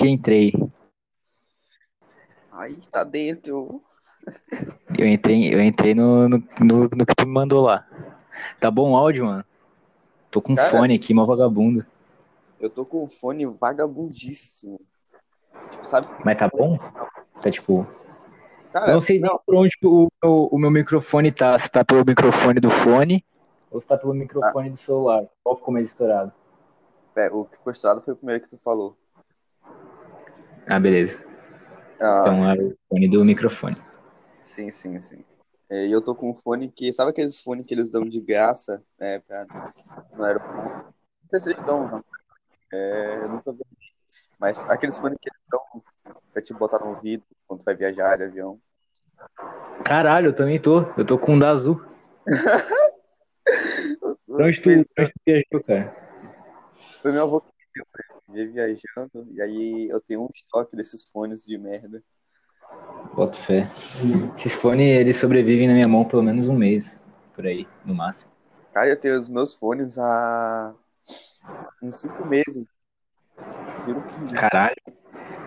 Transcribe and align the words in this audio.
que 0.00 0.08
entrei. 0.08 0.52
Aí 2.50 2.76
tá 2.90 3.04
dentro. 3.04 3.82
Eu 4.98 5.06
entrei, 5.06 5.54
eu 5.54 5.62
entrei 5.62 5.94
no, 5.94 6.28
no, 6.28 6.38
no, 6.38 6.82
no 6.84 7.06
que 7.06 7.14
tu 7.14 7.26
me 7.26 7.32
mandou 7.32 7.60
lá. 7.60 7.86
Tá 8.58 8.70
bom 8.70 8.92
o 8.92 8.96
áudio, 8.96 9.26
mano? 9.26 9.44
Tô 10.30 10.40
com 10.40 10.54
Cara- 10.56 10.70
fone 10.70 10.94
aqui, 10.94 11.12
mó 11.12 11.26
vagabundo. 11.26 11.84
Eu 12.58 12.70
tô 12.70 12.84
com 12.84 13.04
um 13.04 13.08
fone 13.08 13.46
vagabundíssimo. 13.46 14.80
Tipo, 15.70 15.86
sabe? 15.86 16.08
Mas 16.24 16.38
tá 16.38 16.48
bom? 16.48 16.78
Tá 17.42 17.50
tipo. 17.50 17.86
Cara, 18.72 18.90
Eu 18.90 18.94
não 18.94 19.00
sei 19.00 19.20
nem 19.20 19.30
por 19.44 19.54
onde 19.54 19.76
o, 19.82 20.08
o, 20.24 20.56
o 20.56 20.58
meu 20.58 20.70
microfone 20.70 21.30
tá. 21.30 21.58
Se 21.58 21.70
tá 21.70 21.84
pelo 21.84 22.04
microfone 22.04 22.60
do 22.60 22.70
fone 22.70 23.24
ou 23.70 23.80
se 23.80 23.86
tá 23.86 23.96
pelo 23.96 24.14
microfone 24.14 24.70
do 24.70 24.76
celular. 24.76 25.24
Qual 25.42 25.56
ficou 25.56 25.74
mais 25.74 25.88
estourado? 25.88 26.32
é, 27.16 27.28
o 27.30 27.44
que 27.44 27.56
ficou 27.56 27.72
estourado 27.72 28.02
foi 28.02 28.14
o 28.14 28.16
primeiro 28.16 28.42
que 28.42 28.48
tu 28.48 28.58
falou. 28.58 28.96
Ah, 30.70 30.78
beleza. 30.78 31.18
Ah, 32.00 32.20
Então 32.20 32.48
é 32.48 32.54
o 32.54 32.76
fone 32.88 33.08
do 33.08 33.24
microfone. 33.24 33.76
sim, 34.40 34.70
sim, 34.70 35.00
sim. 35.00 35.24
É, 35.68 35.86
E 35.86 35.92
eu 35.92 36.00
tô 36.00 36.14
com 36.14 36.30
um 36.30 36.34
fone 36.34 36.70
que. 36.70 36.92
Sabe 36.92 37.10
aqueles 37.10 37.40
fones 37.40 37.66
que 37.66 37.74
eles 37.74 37.90
dão 37.90 38.04
de 38.04 38.20
graça 38.20 38.82
é, 38.98 39.18
pra, 39.18 39.46
no 40.16 40.24
aeroporto? 40.24 40.58
Não 40.62 41.30
sei 41.30 41.40
se 41.40 41.50
eles 41.50 41.64
dão, 41.66 41.88
não. 41.88 42.04
É, 42.72 43.16
eu 43.22 43.28
nunca 43.30 43.52
vi. 43.52 43.58
Mas 44.38 44.64
aqueles 44.68 44.96
fones 44.96 45.18
que 45.20 45.28
eles 45.28 45.40
dão 45.50 45.82
pra 46.32 46.40
te 46.40 46.54
botar 46.54 46.78
no 46.78 46.90
ouvido 46.90 47.24
quando 47.48 47.64
vai 47.64 47.74
viajar 47.74 48.16
de 48.16 48.24
avião. 48.24 48.60
Caralho, 49.84 50.28
eu 50.28 50.34
também 50.34 50.60
tô. 50.60 50.82
Eu 50.96 51.04
tô 51.04 51.18
com 51.18 51.34
um 51.34 51.38
da 51.38 51.50
azul. 51.50 51.84
Pra 54.26 54.46
onde 54.46 54.60
tu, 54.60 54.70
pra 54.94 55.04
onde 55.04 55.12
tu 55.12 55.20
viajou, 55.26 55.64
cara? 55.66 55.94
Foi 57.02 57.12
meu 57.12 57.24
avô 57.24 57.40
que 57.40 57.50
né? 58.28 58.40
Ia 58.40 58.50
viajando, 58.50 59.28
e 59.32 59.42
aí 59.42 59.88
eu 59.90 60.00
tenho 60.00 60.22
um 60.22 60.28
estoque 60.34 60.76
desses 60.76 61.04
fones 61.10 61.44
de 61.44 61.58
merda. 61.58 62.02
Boto 63.14 63.36
fé. 63.38 63.70
Esses 64.36 64.54
fones, 64.54 64.86
eles 64.86 65.16
sobrevivem 65.16 65.66
na 65.66 65.74
minha 65.74 65.88
mão 65.88 66.04
pelo 66.04 66.22
menos 66.22 66.46
um 66.46 66.54
mês. 66.54 67.00
Por 67.34 67.46
aí, 67.46 67.66
no 67.84 67.94
máximo. 67.94 68.30
Cara, 68.72 68.88
eu 68.88 68.96
tenho 68.96 69.18
os 69.18 69.28
meus 69.28 69.54
fones 69.54 69.98
há 69.98 70.72
uns 71.82 72.00
cinco 72.00 72.24
meses. 72.26 72.66
Caralho. 74.34 74.76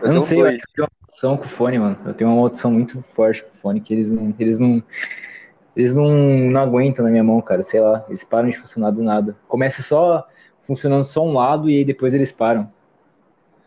Eu 0.02 0.08
Eu 0.08 0.14
não 0.14 0.22
sei, 0.22 0.40
eu 0.40 0.44
dois. 0.44 0.56
eu 0.56 0.62
tenho 0.76 0.88
uma 0.88 0.90
maldição 1.02 1.38
com 1.38 1.46
o 1.46 1.50
fone, 1.50 1.80
mano. 1.80 1.98
Eu 2.06 2.14
tenho 2.14 2.30
uma 2.30 2.36
maldição 2.42 2.72
muito 2.72 3.02
forte 3.16 3.44
com 3.44 3.50
o 3.50 3.62
fone, 3.62 3.80
que 3.82 3.94
eles 3.94 4.12
não. 4.12 4.36
Eles 4.38 4.60
não. 4.60 4.84
Eles 5.76 5.96
não, 5.96 6.10
não 6.52 6.62
aguentam 6.62 7.06
na 7.06 7.12
minha 7.12 7.24
mão, 7.24 7.42
cara. 7.42 7.64
Sei 7.64 7.80
lá. 7.80 8.04
Eles 8.08 8.24
param 8.24 8.50
de 8.50 8.58
funcionar 8.58 8.92
do 8.92 9.02
nada. 9.02 9.38
Começa 9.48 9.82
só 9.82 10.28
funcionando 10.66 11.04
só 11.06 11.22
um 11.24 11.34
lado 11.34 11.70
e 11.70 11.78
aí 11.78 11.86
depois 11.86 12.14
eles 12.14 12.32
param. 12.32 12.72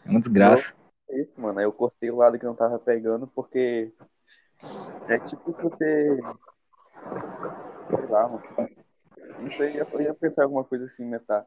É 0.04 0.10
uma 0.10 0.20
desgraça. 0.20 0.74
É 1.08 1.20
isso, 1.20 1.32
mano. 1.40 1.58
Aí 1.58 1.64
eu 1.64 1.72
cortei 1.72 2.10
o 2.10 2.16
lado 2.16 2.38
que 2.38 2.44
não 2.44 2.54
tava 2.54 2.78
pegando 2.78 3.26
porque 3.26 3.92
é 5.08 5.18
tipo 5.18 5.52
ter. 5.76 6.22
Sei 7.90 8.06
lá, 8.08 8.28
mano. 8.28 8.42
Não 9.38 9.50
sei, 9.50 9.80
eu 9.80 10.00
ia 10.00 10.14
pensar 10.14 10.44
alguma 10.44 10.64
coisa 10.64 10.86
assim, 10.86 11.04
meta, 11.04 11.44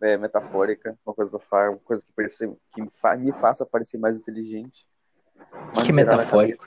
é, 0.00 0.16
metafórica, 0.16 0.98
uma 1.06 1.14
coisa 1.14 1.30
pra 1.30 1.40
falar, 1.40 1.70
uma 1.70 1.78
coisa 1.78 2.04
que, 2.04 2.12
parecer, 2.12 2.50
que 2.72 2.82
me, 2.82 2.90
fa- 2.90 3.16
me 3.16 3.32
faça 3.32 3.64
parecer 3.64 3.98
mais 3.98 4.18
inteligente. 4.18 4.86
O 5.68 5.72
que, 5.72 5.82
que 5.84 5.90
é 5.90 5.94
metafórico? 5.94 6.66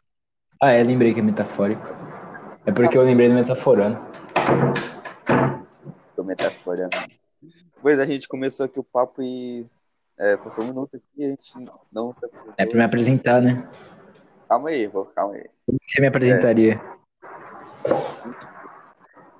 Ah, 0.61 0.71
é, 0.71 0.83
lembrei 0.83 1.13
que 1.13 1.19
é 1.19 1.23
metafórico. 1.23 1.83
É 2.65 2.71
porque 2.71 2.97
eu 2.97 3.03
lembrei 3.03 3.29
do 3.29 3.35
metaforando. 3.35 3.97
Tô 6.15 6.23
metafora. 6.23 6.89
Pois 7.83 7.99
a 7.99 8.05
gente 8.05 8.29
começou 8.29 8.65
aqui 8.65 8.79
o 8.79 8.83
papo 8.83 9.21
e 9.21 9.65
é, 10.17 10.37
passou 10.37 10.63
um 10.63 10.67
minuto 10.67 10.95
aqui 10.95 11.05
e 11.17 11.25
a 11.25 11.27
gente 11.27 11.53
não 11.91 12.13
se 12.13 12.25
apresentou. 12.25 12.53
É 12.57 12.65
pra 12.65 12.77
me 12.77 12.83
apresentar, 12.85 13.41
né? 13.41 13.69
Calma 14.47 14.69
aí, 14.69 14.87
vô, 14.87 15.03
calma 15.03 15.35
aí. 15.35 15.49
Como 15.65 15.77
que 15.77 15.91
você 15.91 15.99
me 15.99 16.07
apresentaria? 16.07 16.81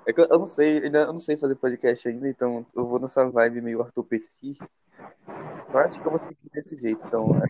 É 0.06 0.12
que 0.12 0.20
eu, 0.20 0.26
eu 0.26 0.38
não 0.38 0.44
sei, 0.44 0.82
ainda 0.84 1.04
eu 1.04 1.12
não 1.14 1.18
sei 1.18 1.38
fazer 1.38 1.54
podcast 1.54 2.06
ainda, 2.06 2.28
então 2.28 2.66
eu 2.76 2.86
vou 2.86 3.00
nessa 3.00 3.26
vibe 3.30 3.62
meio 3.62 3.80
Arthur 3.80 4.04
Petit. 4.04 4.58
Eu 5.72 5.78
acho 5.78 6.02
que 6.02 6.06
eu 6.06 6.10
vou 6.10 6.20
seguir 6.20 6.50
desse 6.52 6.76
jeito, 6.76 7.00
então. 7.06 7.40
é, 7.42 7.46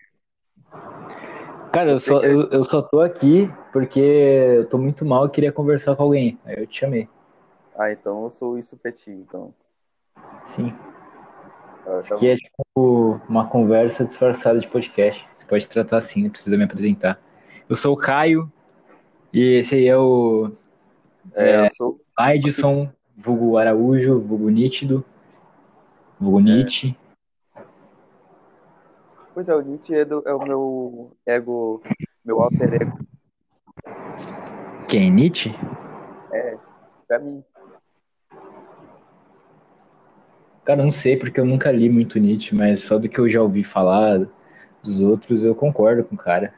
Cara, 1.73 1.91
eu 1.91 1.99
só, 1.99 2.21
eu, 2.21 2.49
eu 2.51 2.63
só 2.63 2.81
tô 2.81 3.01
aqui 3.01 3.53
porque 3.73 3.99
eu 3.99 4.69
tô 4.69 4.77
muito 4.77 5.03
mal 5.03 5.25
e 5.25 5.29
queria 5.29 5.51
conversar 5.51 5.97
com 5.97 6.03
alguém. 6.03 6.39
Aí 6.45 6.55
eu 6.57 6.65
te 6.65 6.79
chamei. 6.79 7.09
Ah, 7.77 7.91
então 7.91 8.23
eu 8.23 8.29
sou 8.29 8.57
isso 8.57 8.77
Petit, 8.77 9.11
então. 9.11 9.53
Sim. 10.47 10.73
Ah, 11.87 12.01
tá 12.07 12.15
Que 12.17 12.27
é 12.29 12.35
tipo 12.35 13.19
uma 13.27 13.47
conversa 13.47 14.03
disfarçada 14.05 14.59
de 14.59 14.67
podcast. 14.67 15.27
Você 15.37 15.45
pode 15.45 15.67
tratar 15.67 15.97
assim, 15.97 16.23
não 16.23 16.29
precisa 16.29 16.57
me 16.57 16.63
apresentar. 16.63 17.19
Eu 17.69 17.75
sou 17.75 17.93
o 17.93 17.97
Caio 17.97 18.51
e 19.33 19.59
esse 19.59 19.75
aí 19.75 19.87
é 19.87 19.97
o 19.97 20.51
É, 21.33 21.65
eu 21.65 21.69
sou. 21.69 22.01
Edson, 22.19 22.89
vulgo 23.17 23.57
Araújo, 23.57 24.19
vulgo 24.21 24.49
Nítido, 24.49 25.03
vulgo 26.19 26.39
Nietzsche. 26.39 26.97
Pois 29.33 29.49
é, 29.49 29.55
o 29.55 29.61
Nietzsche 29.61 29.93
é, 29.93 30.05
do- 30.05 30.23
é 30.25 30.33
o 30.33 30.39
meu 30.45 31.17
ego, 31.25 31.81
meu 32.23 32.41
alter 32.41 32.81
ego 32.81 32.99
Quem? 34.87 35.11
Nietzsche? 35.11 35.53
pra 37.07 37.19
mim. 37.19 37.43
Cara, 40.65 40.83
não 40.83 40.91
sei 40.91 41.15
porque 41.15 41.39
eu 41.39 41.45
nunca 41.45 41.71
li 41.71 41.87
muito 41.89 42.17
Nietzsche, 42.17 42.55
mas 42.55 42.79
só 42.79 42.97
do 42.97 43.07
que 43.07 43.19
eu 43.19 43.29
já 43.29 43.39
ouvi 43.39 43.63
falar 43.63 44.27
dos 44.83 44.99
outros 44.99 45.43
eu 45.43 45.53
concordo 45.53 46.03
com 46.03 46.15
o 46.15 46.17
cara. 46.17 46.53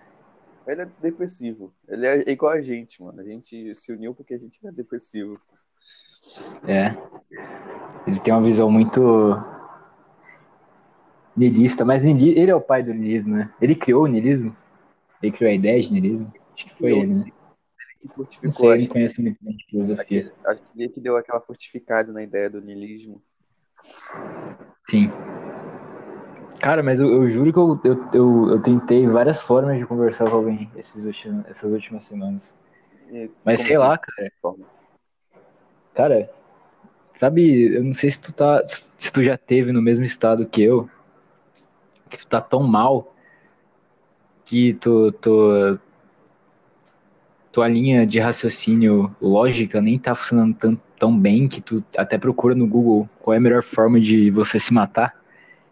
Ele 0.65 0.81
é 0.81 0.87
depressivo. 1.01 1.73
Ele 1.87 2.05
é 2.05 2.31
igual 2.31 2.53
a 2.53 2.61
gente, 2.61 3.03
mano. 3.03 3.19
A 3.19 3.23
gente 3.23 3.75
se 3.75 3.91
uniu 3.91 4.15
porque 4.15 4.33
a 4.33 4.37
gente 4.37 4.65
é 4.65 4.71
depressivo. 4.71 5.39
É. 6.65 6.95
Ele 8.05 8.19
tem 8.19 8.33
uma 8.33 8.43
visão 8.43 8.71
muito 8.71 9.01
niilista, 11.35 11.83
mas 11.83 12.03
ele 12.03 12.49
é 12.49 12.55
o 12.55 12.61
pai 12.61 12.83
do 12.83 12.93
niilismo, 12.93 13.35
né? 13.35 13.53
Ele 13.61 13.75
criou 13.75 14.03
o 14.03 14.07
niilismo? 14.07 14.55
Ele 15.21 15.31
criou 15.31 15.51
a 15.51 15.55
ideia 15.55 15.81
de 15.81 15.91
niilismo? 15.91 16.33
Acho 16.53 16.65
que 16.65 16.69
foi 16.71 16.91
Criou. 16.91 17.03
ele, 17.03 17.13
né? 17.13 17.25
Que 18.01 18.07
Não 18.07 18.15
fortificou, 18.15 18.51
sei, 18.51 18.67
eu 18.67 18.71
acho 18.71 18.85
não 18.85 18.93
conheço 18.93 19.21
muito 19.21 19.37
bem 19.41 19.55
de 19.55 19.65
filosofia. 19.65 20.19
Acho 20.45 20.61
que 20.61 20.81
ele 20.81 20.89
que 20.89 20.99
deu 21.01 21.17
aquela 21.17 21.41
fortificada 21.41 22.11
na 22.11 22.23
ideia 22.23 22.49
do 22.49 22.61
niilismo. 22.61 23.21
Sim. 24.89 25.11
Cara, 26.59 26.81
mas 26.81 26.99
eu, 26.99 27.07
eu 27.07 27.27
juro 27.27 27.53
que 27.53 27.59
eu, 27.59 27.79
eu, 27.83 28.09
eu, 28.13 28.49
eu 28.51 28.61
tentei 28.61 29.05
várias 29.05 29.41
formas 29.41 29.77
de 29.77 29.85
conversar 29.85 30.29
com 30.29 30.37
alguém 30.37 30.69
esses 30.75 31.05
últimos, 31.05 31.45
essas 31.47 31.71
últimas 31.71 32.03
semanas. 32.03 32.55
Mas 33.45 33.61
sei 33.61 33.75
assim? 33.75 33.85
lá, 33.85 33.97
cara. 33.97 34.31
Forma. 34.41 34.65
Cara, 35.93 36.29
sabe, 37.15 37.75
eu 37.75 37.83
não 37.83 37.93
sei 37.93 38.11
se 38.11 38.19
tu 38.19 38.31
tá, 38.31 38.63
se 38.65 39.11
tu 39.11 39.23
já 39.23 39.37
teve 39.37 39.71
no 39.71 39.81
mesmo 39.81 40.05
estado 40.05 40.45
que 40.45 40.61
eu, 40.61 40.89
que 42.09 42.17
tu 42.17 42.27
tá 42.27 42.41
tão 42.41 42.63
mal 42.63 43.13
que 44.45 44.73
tu, 44.75 45.11
tu, 45.11 45.79
tua 47.51 47.67
linha 47.67 48.05
de 48.05 48.19
raciocínio 48.19 49.15
lógica 49.21 49.81
nem 49.81 49.99
tá 49.99 50.15
funcionando 50.15 50.55
tão, 50.55 50.81
tão 50.97 51.17
bem 51.17 51.47
que 51.47 51.61
tu 51.61 51.83
até 51.97 52.17
procura 52.17 52.55
no 52.55 52.67
Google 52.67 53.09
qual 53.19 53.33
é 53.33 53.37
a 53.37 53.41
melhor 53.41 53.63
forma 53.63 53.99
de 53.99 54.31
você 54.31 54.59
se 54.59 54.73
matar. 54.73 55.15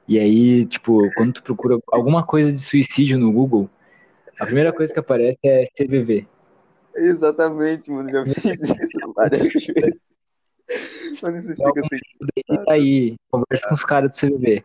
E 0.07 0.19
aí, 0.19 0.63
tipo, 0.65 1.11
quando 1.15 1.33
tu 1.33 1.43
procura 1.43 1.79
alguma 1.91 2.23
coisa 2.25 2.51
de 2.51 2.59
suicídio 2.63 3.17
no 3.17 3.31
Google, 3.31 3.69
a 4.39 4.45
primeira 4.45 4.71
coisa 4.71 4.93
que 4.93 4.99
aparece 4.99 5.39
é 5.43 5.65
CVV. 5.77 6.27
Exatamente, 6.95 7.91
mano. 7.91 8.09
Já 8.11 8.23
fiz 8.23 8.45
isso 8.45 9.13
várias 9.15 9.41
vezes. 9.65 9.99
Mano, 11.21 11.37
isso 11.37 11.55
fica 11.55 11.81
assim. 11.81 11.99
E 12.47 12.71
aí, 12.71 13.15
conversa 13.31 13.67
com 13.67 13.75
os 13.75 13.83
caras 13.83 14.11
do 14.11 14.17
CVV. 14.17 14.63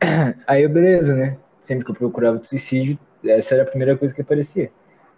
Aí 0.46 0.66
beleza, 0.66 1.14
né? 1.14 1.36
Sempre 1.62 1.84
que 1.84 1.90
eu 1.90 1.94
procurava 1.94 2.42
suicídio, 2.44 2.98
essa 3.24 3.54
era 3.54 3.62
a 3.64 3.66
primeira 3.66 3.96
coisa 3.96 4.14
que 4.14 4.22
aparecia. 4.22 4.72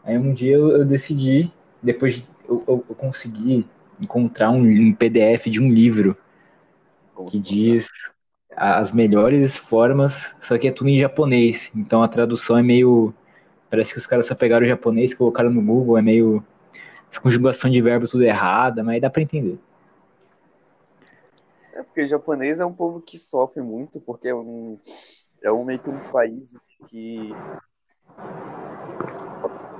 Aí 0.05 0.19
um 0.19 0.35
dia 0.35 0.55
eu, 0.55 0.69
eu 0.71 0.85
decidi, 0.85 1.53
depois 1.83 2.17
de- 2.17 2.27
eu, 2.49 2.65
eu, 2.67 2.85
eu 2.89 2.95
consegui 2.97 3.67
encontrar 4.03 4.51
um, 4.51 4.63
um 4.63 4.93
PDF 4.93 5.49
de 5.49 5.61
um 5.61 5.73
livro 5.73 6.17
que 7.29 7.39
diz 7.39 7.89
as 8.57 8.93
melhores 8.93 9.57
formas, 9.57 10.35
só 10.43 10.59
que 10.59 10.69
é 10.69 10.73
tudo 10.73 10.91
em 10.91 10.99
japonês. 10.99 11.71
Então 11.75 12.03
a 12.03 12.09
tradução 12.09 12.59
é 12.59 12.63
meio. 12.63 13.15
Parece 13.71 13.93
que 13.93 13.99
os 13.99 14.07
caras 14.07 14.27
só 14.27 14.35
pegaram 14.35 14.67
o 14.67 14.69
japonês, 14.69 15.15
colocaram 15.15 15.51
no 15.51 15.63
Google, 15.63 15.97
é 15.99 16.03
meio. 16.03 16.45
Conjugação 17.23 17.71
de 17.71 17.83
verbo 17.83 18.09
tudo 18.09 18.25
errada, 18.25 18.83
mas 18.83 19.01
dá 19.01 19.11
pra 19.11 19.21
entender. 19.21 19.59
É 21.75 21.83
porque 21.83 22.03
o 22.03 22.07
japonês 22.07 22.59
é 22.59 22.65
um 22.65 22.73
povo 22.73 23.03
que 23.03 23.19
sofre 23.19 23.63
muito, 23.63 24.01
porque 24.01 24.29
é 24.29 24.35
um, 24.35 24.79
é 25.43 25.53
um 25.53 25.63
meio 25.63 25.79
que 25.79 25.91
um 25.91 25.99
país 26.11 26.55
que. 26.89 27.33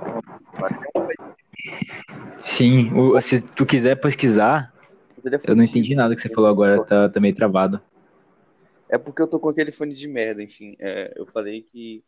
É 0.05 0.11
um 0.11 1.07
país 1.07 1.33
Sim, 2.43 2.91
o- 2.93 3.19
se 3.21 3.41
tu 3.41 3.65
quiser 3.65 3.95
pesquisar, 3.95 4.73
é 5.25 5.51
eu 5.51 5.55
não 5.55 5.63
entendi 5.63 5.95
nada 5.95 6.15
que 6.15 6.21
você 6.21 6.29
falou 6.29 6.49
agora, 6.49 6.83
tá, 6.83 7.09
tá 7.09 7.19
meio 7.19 7.35
travado. 7.35 7.81
É 8.89 8.97
porque 8.97 9.21
eu 9.21 9.27
tô 9.27 9.39
com 9.39 9.49
aquele 9.49 9.71
fone 9.71 9.93
de 9.93 10.07
merda, 10.07 10.43
enfim. 10.43 10.75
É, 10.79 11.13
eu 11.15 11.25
falei 11.25 11.61
que 11.63 12.03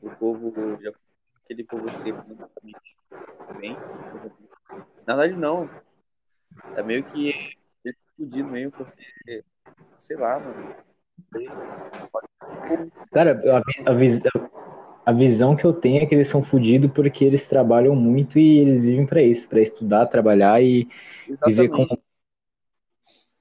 o 0.00 0.10
povo. 0.10 0.52
Já, 0.80 0.92
aquele 1.44 1.64
povo 1.64 1.92
sempre 1.92 2.22
bem. 3.60 3.76
Na 5.06 5.16
verdade, 5.16 5.34
não. 5.34 5.68
É 6.76 6.82
meio 6.82 7.02
que 7.02 7.30
ele 7.84 7.94
tá 7.94 8.00
fudido 8.16 8.48
mesmo, 8.48 8.72
porque. 8.72 9.44
Sei 9.98 10.16
lá, 10.16 10.38
mano. 10.38 10.76
Cara, 13.12 13.40
a, 13.86 13.90
a, 13.90 13.94
a 15.04 15.12
visão 15.12 15.56
que 15.56 15.64
eu 15.64 15.72
tenho 15.72 16.02
é 16.02 16.06
que 16.06 16.14
eles 16.14 16.28
são 16.28 16.44
fodidos 16.44 16.90
porque 16.92 17.24
eles 17.24 17.46
trabalham 17.46 17.94
muito 17.94 18.38
e 18.38 18.58
eles 18.58 18.82
vivem 18.82 19.06
para 19.06 19.22
isso, 19.22 19.48
para 19.48 19.60
estudar, 19.60 20.06
trabalhar 20.06 20.62
e 20.62 20.88
Exatamente. 21.28 21.56
viver 21.56 21.68
com. 21.68 21.86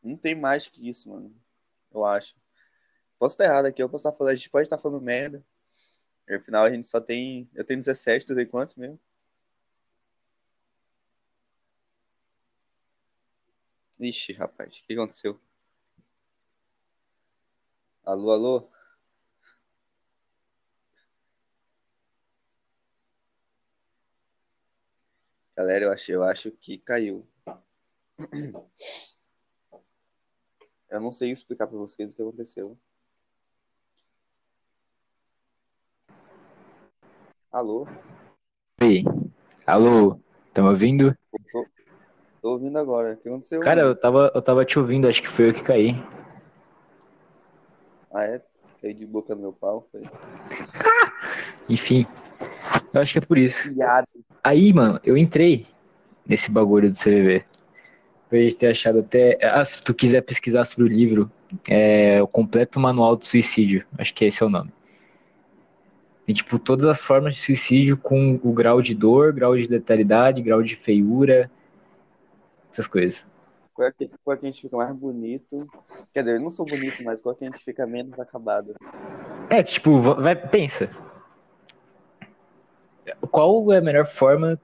Não 0.03 0.17
tem 0.17 0.33
mais 0.33 0.67
que 0.67 0.89
isso, 0.89 1.09
mano. 1.09 1.33
Eu 1.93 2.03
acho. 2.03 2.35
Posso 3.19 3.35
estar 3.35 3.45
errado 3.45 3.65
aqui, 3.67 3.83
eu 3.83 3.89
posso 3.89 4.07
estar 4.07 4.17
falando, 4.17 4.33
a 4.33 4.35
gente 4.35 4.49
pode 4.49 4.63
estar 4.63 4.79
falando 4.79 5.01
merda. 5.01 5.45
Afinal, 6.29 6.63
a 6.65 6.71
gente 6.71 6.87
só 6.87 6.99
tem. 6.99 7.49
Eu 7.53 7.63
tenho 7.63 7.79
17, 7.79 8.25
tu 8.25 8.35
tem 8.35 8.45
quantos 8.45 8.75
mesmo? 8.75 8.99
Ixi, 13.99 14.33
rapaz, 14.33 14.77
o 14.79 14.87
que 14.87 14.93
aconteceu? 14.93 15.39
Alô, 18.03 18.31
alô? 18.31 18.69
Galera, 25.61 25.85
eu 25.85 25.91
acho, 25.91 26.11
eu 26.11 26.23
acho 26.23 26.49
que 26.49 26.79
caiu. 26.79 27.23
Eu 30.89 30.99
não 30.99 31.11
sei 31.11 31.29
explicar 31.29 31.67
para 31.67 31.77
vocês 31.77 32.11
o 32.11 32.15
que 32.15 32.21
aconteceu. 32.23 32.75
Alô? 37.51 37.87
Oi. 38.81 39.03
Alô? 39.67 40.19
Tá 40.51 40.63
me 40.63 40.69
ouvindo? 40.69 41.15
Tô, 41.51 41.67
tô, 42.41 42.49
ouvindo 42.53 42.79
agora. 42.79 43.13
O 43.13 43.17
que 43.17 43.29
aconteceu? 43.29 43.61
Cara, 43.61 43.81
eu 43.81 43.95
tava, 43.95 44.31
eu 44.33 44.41
tava 44.41 44.65
te 44.65 44.79
ouvindo, 44.79 45.07
acho 45.07 45.21
que 45.21 45.29
foi 45.29 45.49
eu 45.49 45.53
que 45.53 45.61
caí. 45.63 45.91
Ah, 48.11 48.23
é? 48.23 48.43
Caiu 48.81 48.95
de 48.95 49.05
boca 49.05 49.35
no 49.35 49.41
meu 49.41 49.53
pau, 49.53 49.87
foi? 49.91 50.01
Enfim, 51.69 52.07
eu 52.93 53.01
acho 53.01 53.13
que 53.13 53.19
é 53.19 53.21
por 53.21 53.37
isso. 53.37 53.69
Aí, 54.43 54.73
mano, 54.73 54.99
eu 55.03 55.17
entrei 55.17 55.65
nesse 56.25 56.49
bagulho 56.49 56.91
do 56.91 56.97
CVV. 56.97 57.43
De 58.31 58.55
ter 58.55 58.67
achado 58.67 58.99
até. 58.99 59.37
Ah, 59.41 59.63
se 59.65 59.83
tu 59.83 59.93
quiser 59.93 60.21
pesquisar 60.21 60.63
sobre 60.63 60.85
o 60.85 60.87
livro, 60.87 61.29
é 61.67 62.21
o 62.21 62.27
completo 62.27 62.79
manual 62.79 63.17
do 63.17 63.25
suicídio. 63.25 63.85
Acho 63.97 64.13
que 64.13 64.23
esse 64.23 64.41
é 64.41 64.45
o 64.45 64.49
nome. 64.49 64.71
Tem, 66.25 66.33
tipo, 66.33 66.57
todas 66.57 66.85
as 66.85 67.03
formas 67.03 67.35
de 67.35 67.41
suicídio 67.41 67.97
com 67.97 68.39
o 68.41 68.53
grau 68.53 68.81
de 68.81 68.95
dor, 68.95 69.33
grau 69.33 69.57
de 69.57 69.67
letalidade, 69.67 70.41
grau 70.41 70.63
de 70.63 70.77
feiura, 70.77 71.51
essas 72.71 72.87
coisas. 72.87 73.25
Qual 73.73 73.87
é, 73.87 73.91
que, 73.91 74.09
qual 74.23 74.35
é 74.35 74.37
que 74.37 74.45
a 74.45 74.51
gente 74.51 74.61
fica 74.61 74.77
mais 74.77 74.91
bonito? 74.91 75.67
Quer 76.13 76.23
dizer, 76.23 76.35
eu 76.37 76.41
não 76.41 76.49
sou 76.49 76.65
bonito, 76.65 77.03
mas 77.03 77.21
qual 77.21 77.33
é 77.33 77.37
que 77.37 77.43
a 77.43 77.47
gente 77.47 77.63
fica 77.63 77.85
menos 77.85 78.17
acabado? 78.17 78.75
É, 79.49 79.61
tipo, 79.61 79.99
vai, 79.99 80.35
pensa. 80.35 80.89
Qual 83.29 83.71
é 83.73 83.77
a 83.77 83.81
melhor 83.81 84.07
forma 84.07 84.59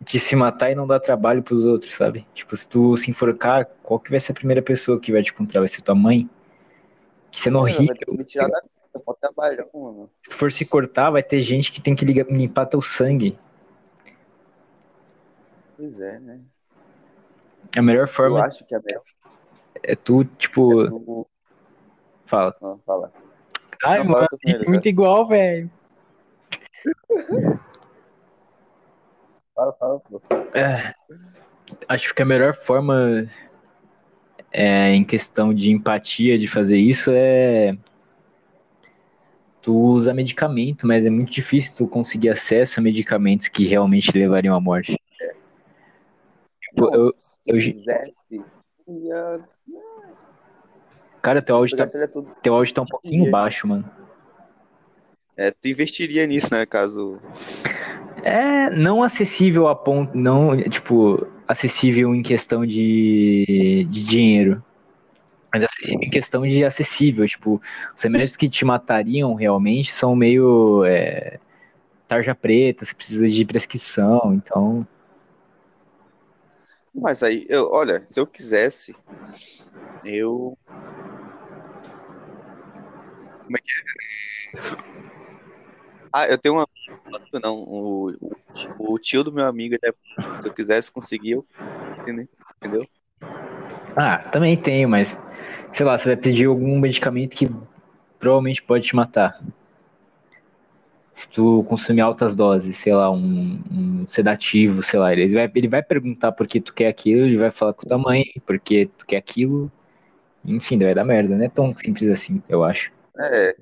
de 0.00 0.20
se 0.20 0.36
matar 0.36 0.70
e 0.70 0.74
não 0.74 0.86
dar 0.86 1.00
trabalho 1.00 1.42
pros 1.42 1.64
outros, 1.64 1.94
sabe? 1.94 2.26
Tipo, 2.32 2.56
se 2.56 2.66
tu 2.66 2.96
se 2.96 3.10
enforcar, 3.10 3.66
qual 3.82 3.98
que 3.98 4.10
vai 4.10 4.20
ser 4.20 4.32
a 4.32 4.34
primeira 4.34 4.62
pessoa 4.62 5.00
que 5.00 5.12
vai 5.12 5.22
te 5.22 5.32
encontrar? 5.32 5.60
Vai 5.60 5.68
ser 5.68 5.82
tua 5.82 5.94
mãe? 5.94 6.28
Que 7.30 7.40
sendo 7.40 7.58
horrível. 7.58 7.86
Vai 7.86 7.96
ter 7.96 8.04
que 8.06 8.16
me 8.16 8.24
tirar 8.24 8.48
da 8.48 8.62
mano. 9.74 10.10
Se 10.26 10.34
for 10.34 10.50
se 10.50 10.64
cortar, 10.64 11.10
vai 11.10 11.22
ter 11.22 11.40
gente 11.42 11.72
que 11.72 11.80
tem 11.80 11.94
que 11.94 12.04
limpar 12.04 12.66
teu 12.66 12.80
sangue. 12.80 13.38
Pois 15.76 16.00
é, 16.00 16.18
né? 16.18 16.40
A 17.76 17.82
melhor 17.82 18.08
forma. 18.08 18.38
Eu 18.38 18.44
acho 18.44 18.64
que 18.64 18.74
é 18.74 18.80
melhor. 18.80 19.02
É 19.82 19.94
tu, 19.94 20.24
tipo. 20.24 20.82
É 20.82 20.88
tu... 20.88 21.26
Fala. 22.26 22.54
Não, 22.60 22.78
fala. 22.84 23.12
Ai, 23.84 23.98
não, 23.98 24.10
mano, 24.10 24.26
é 24.44 24.68
muito 24.68 24.88
igual, 24.88 25.28
velho. 25.28 25.70
Fala, 29.54 29.72
fala, 29.72 30.00
pô. 30.00 30.20
É, 30.54 30.94
acho 31.88 32.14
que 32.14 32.22
a 32.22 32.24
melhor 32.24 32.54
forma 32.54 33.28
é, 34.52 34.94
em 34.94 35.04
questão 35.04 35.52
de 35.52 35.70
empatia 35.70 36.38
de 36.38 36.46
fazer 36.48 36.78
isso 36.78 37.10
é 37.12 37.76
tu 39.60 39.74
usa 39.74 40.14
medicamento, 40.14 40.86
mas 40.86 41.04
é 41.04 41.10
muito 41.10 41.30
difícil 41.30 41.74
tu 41.76 41.86
conseguir 41.86 42.30
acesso 42.30 42.80
a 42.80 42.82
medicamentos 42.82 43.48
que 43.48 43.66
realmente 43.66 44.16
levariam 44.16 44.54
à 44.54 44.60
morte. 44.60 44.98
Eu, 46.74 46.90
eu, 46.92 47.14
eu, 47.44 47.58
Cara, 51.20 51.42
teu 51.42 51.56
áudio, 51.56 51.76
tá, 51.76 51.86
teu 52.40 52.54
áudio 52.54 52.72
tá 52.74 52.82
um 52.82 52.86
pouquinho 52.86 53.30
baixo, 53.30 53.66
mano. 53.66 53.84
É, 55.38 55.50
tu 55.50 55.68
investiria 55.68 56.26
nisso, 56.26 56.52
né, 56.52 56.66
caso 56.66 57.18
é 58.22 58.70
não 58.70 59.02
acessível 59.02 59.68
a 59.68 59.74
ponto. 59.74 60.16
Não, 60.16 60.56
tipo, 60.68 61.26
acessível 61.46 62.14
em 62.14 62.22
questão 62.22 62.66
de, 62.66 63.86
de 63.90 64.04
dinheiro. 64.04 64.62
Mas 65.52 65.64
acessível 65.64 66.02
em 66.02 66.10
questão 66.10 66.42
de 66.42 66.64
acessível. 66.64 67.26
Tipo, 67.26 67.60
os 67.96 68.02
remédios 68.02 68.36
que 68.36 68.48
te 68.48 68.64
matariam 68.64 69.34
realmente 69.34 69.92
são 69.92 70.14
meio. 70.14 70.84
É, 70.84 71.38
tarja 72.06 72.34
preta, 72.34 72.84
você 72.84 72.94
precisa 72.94 73.28
de 73.28 73.44
prescrição, 73.44 74.34
então. 74.34 74.86
Mas 76.94 77.22
aí, 77.22 77.46
eu, 77.48 77.70
olha, 77.70 78.04
se 78.08 78.18
eu 78.18 78.26
quisesse, 78.26 78.94
eu. 80.04 80.58
Como 83.44 83.56
é 83.56 83.60
que 83.60 83.70
é? 84.94 84.97
Ah, 86.12 86.26
eu 86.26 86.38
tenho 86.38 86.54
um 86.54 86.58
amigo, 86.58 87.40
não, 87.42 87.56
o, 87.56 88.10
o, 88.20 88.94
o, 88.94 88.98
tio 88.98 89.22
do 89.22 89.32
meu 89.32 89.46
amigo, 89.46 89.76
é, 89.82 89.92
se 90.40 90.48
eu 90.48 90.52
quisesse 90.52 90.90
conseguir, 90.90 91.32
eu, 91.32 91.46
entendeu? 91.98 92.86
Ah, 93.96 94.18
também 94.18 94.56
tenho, 94.56 94.88
mas, 94.88 95.16
sei 95.74 95.84
lá, 95.84 95.98
você 95.98 96.06
vai 96.06 96.16
pedir 96.16 96.46
algum 96.46 96.78
medicamento 96.78 97.36
que 97.36 97.48
provavelmente 98.18 98.62
pode 98.62 98.86
te 98.86 98.96
matar. 98.96 99.40
Se 101.14 101.28
tu 101.28 101.64
consumir 101.68 102.00
altas 102.00 102.34
doses, 102.36 102.76
sei 102.76 102.94
lá, 102.94 103.10
um, 103.10 103.60
um 103.70 104.06
sedativo, 104.06 104.82
sei 104.82 105.00
lá, 105.00 105.12
ele 105.12 105.34
vai, 105.34 105.50
ele 105.52 105.68
vai 105.68 105.82
perguntar 105.82 106.32
por 106.32 106.46
que 106.46 106.60
tu 106.60 106.72
quer 106.72 106.86
aquilo, 106.86 107.26
ele 107.26 107.36
vai 107.36 107.50
falar 107.50 107.74
com 107.74 107.86
tua 107.86 107.98
mãe, 107.98 108.24
porque 108.46 108.88
tu 108.96 109.04
quer 109.04 109.16
aquilo, 109.16 109.70
enfim, 110.44 110.78
vai 110.78 110.94
dar 110.94 111.04
merda, 111.04 111.36
não 111.36 111.44
é 111.44 111.48
tão 111.48 111.74
simples 111.74 112.08
assim, 112.10 112.40
eu 112.48 112.62
acho. 112.62 112.92
É, 113.18 113.56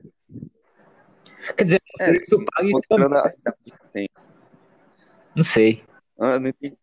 Quer 1.55 1.63
dizer, 1.63 1.83
é, 2.01 2.13
tu 2.13 2.45
paga 2.45 2.69
e 2.69 4.07
tu 4.07 4.11
Não 5.35 5.45
sei. 5.45 5.85
Ah, 6.19 6.39
não 6.39 6.49
entendi. 6.49 6.77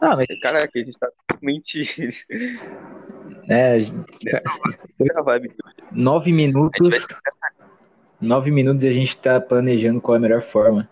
Ah, 0.00 0.16
mas. 0.16 0.26
Caraca, 0.40 0.70
a 0.74 0.78
gente 0.78 0.98
tá 0.98 1.08
mentindo. 1.42 1.88
É, 3.50 3.78
nove 5.90 6.32
minutos. 6.32 6.88
Nove 8.20 8.50
minutos 8.50 8.84
e 8.84 8.88
a 8.88 8.92
gente 8.92 9.16
tá 9.16 9.40
planejando 9.40 10.02
qual 10.02 10.16
é 10.16 10.18
a 10.18 10.20
melhor 10.20 10.42
forma. 10.42 10.88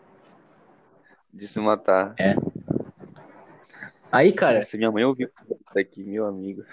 De 1.33 1.47
se 1.47 1.61
matar. 1.61 2.15
É. 2.19 2.35
Aí, 4.11 4.33
cara. 4.33 4.63
Se 4.63 4.79
minha 4.79 4.91
mãe 4.91 5.05
ouviu 5.05 5.29
daqui, 5.75 6.03
meu 6.03 6.27
amigo. 6.27 6.65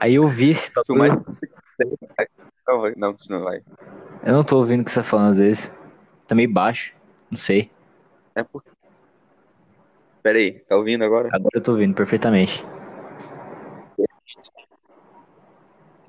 Aí 0.00 0.14
eu 0.14 0.26
vi 0.28 0.50
esse 0.50 0.70
bagulho. 0.72 1.22
Não, 2.68 2.80
vai, 2.80 2.94
não, 2.96 3.16
não 3.28 3.42
vai. 3.42 3.62
Eu 4.24 4.32
não 4.34 4.44
tô 4.44 4.58
ouvindo 4.58 4.82
o 4.82 4.84
que 4.84 4.90
você 4.90 5.00
tá 5.00 5.04
falando 5.04 5.30
às 5.32 5.38
vezes. 5.38 5.72
Tá 6.28 6.34
meio 6.34 6.52
baixo. 6.52 6.94
Não 7.30 7.36
sei. 7.36 7.70
É 8.34 8.42
porque. 8.42 8.70
Pera 10.22 10.38
aí, 10.38 10.60
tá 10.60 10.76
ouvindo 10.76 11.04
agora? 11.04 11.28
Agora 11.32 11.50
eu 11.54 11.62
tô 11.62 11.72
ouvindo 11.72 11.94
perfeitamente. 11.94 12.64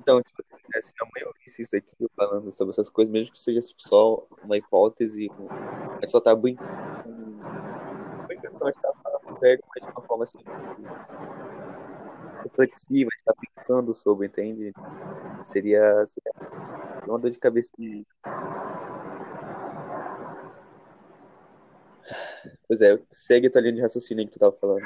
Então, 0.00 0.22
tipo, 0.22 0.42
né, 0.52 0.80
se 0.82 0.92
minha 1.00 1.10
mãe 1.16 1.26
ouvisse 1.26 1.62
isso 1.62 1.76
aqui 1.76 2.06
falando 2.14 2.52
sobre 2.52 2.72
essas 2.72 2.90
coisas, 2.90 3.10
mesmo 3.10 3.32
que 3.32 3.38
seja 3.38 3.60
só 3.78 4.24
uma 4.44 4.56
hipótese, 4.56 5.30
é 6.02 6.06
só 6.06 6.20
tá 6.20 6.36
brincando. 6.36 6.70
Brincando, 8.28 8.58
mas 8.60 8.76
tá 8.76 8.92
falando 9.02 9.38
mas 9.42 9.84
de 9.84 9.90
uma 9.90 10.02
forma 10.06 10.24
assim. 10.24 10.38
reflexiva, 12.42 13.08
a 13.10 13.16
gente 13.16 13.24
tá 13.24 13.34
pensando 13.56 13.94
sobre, 13.94 14.26
entende? 14.26 14.72
Seria, 15.44 16.04
seria 16.06 16.32
uma 17.06 17.18
dor 17.18 17.30
de 17.30 17.38
cabeça. 17.38 17.70
Pois 22.66 22.80
é, 22.80 22.98
segue 23.10 23.46
a 23.46 23.50
tua 23.50 23.60
linha 23.60 23.74
de 23.74 23.82
raciocínio 23.82 24.24
que 24.24 24.32
tu 24.32 24.38
tava 24.38 24.56
falando. 24.60 24.84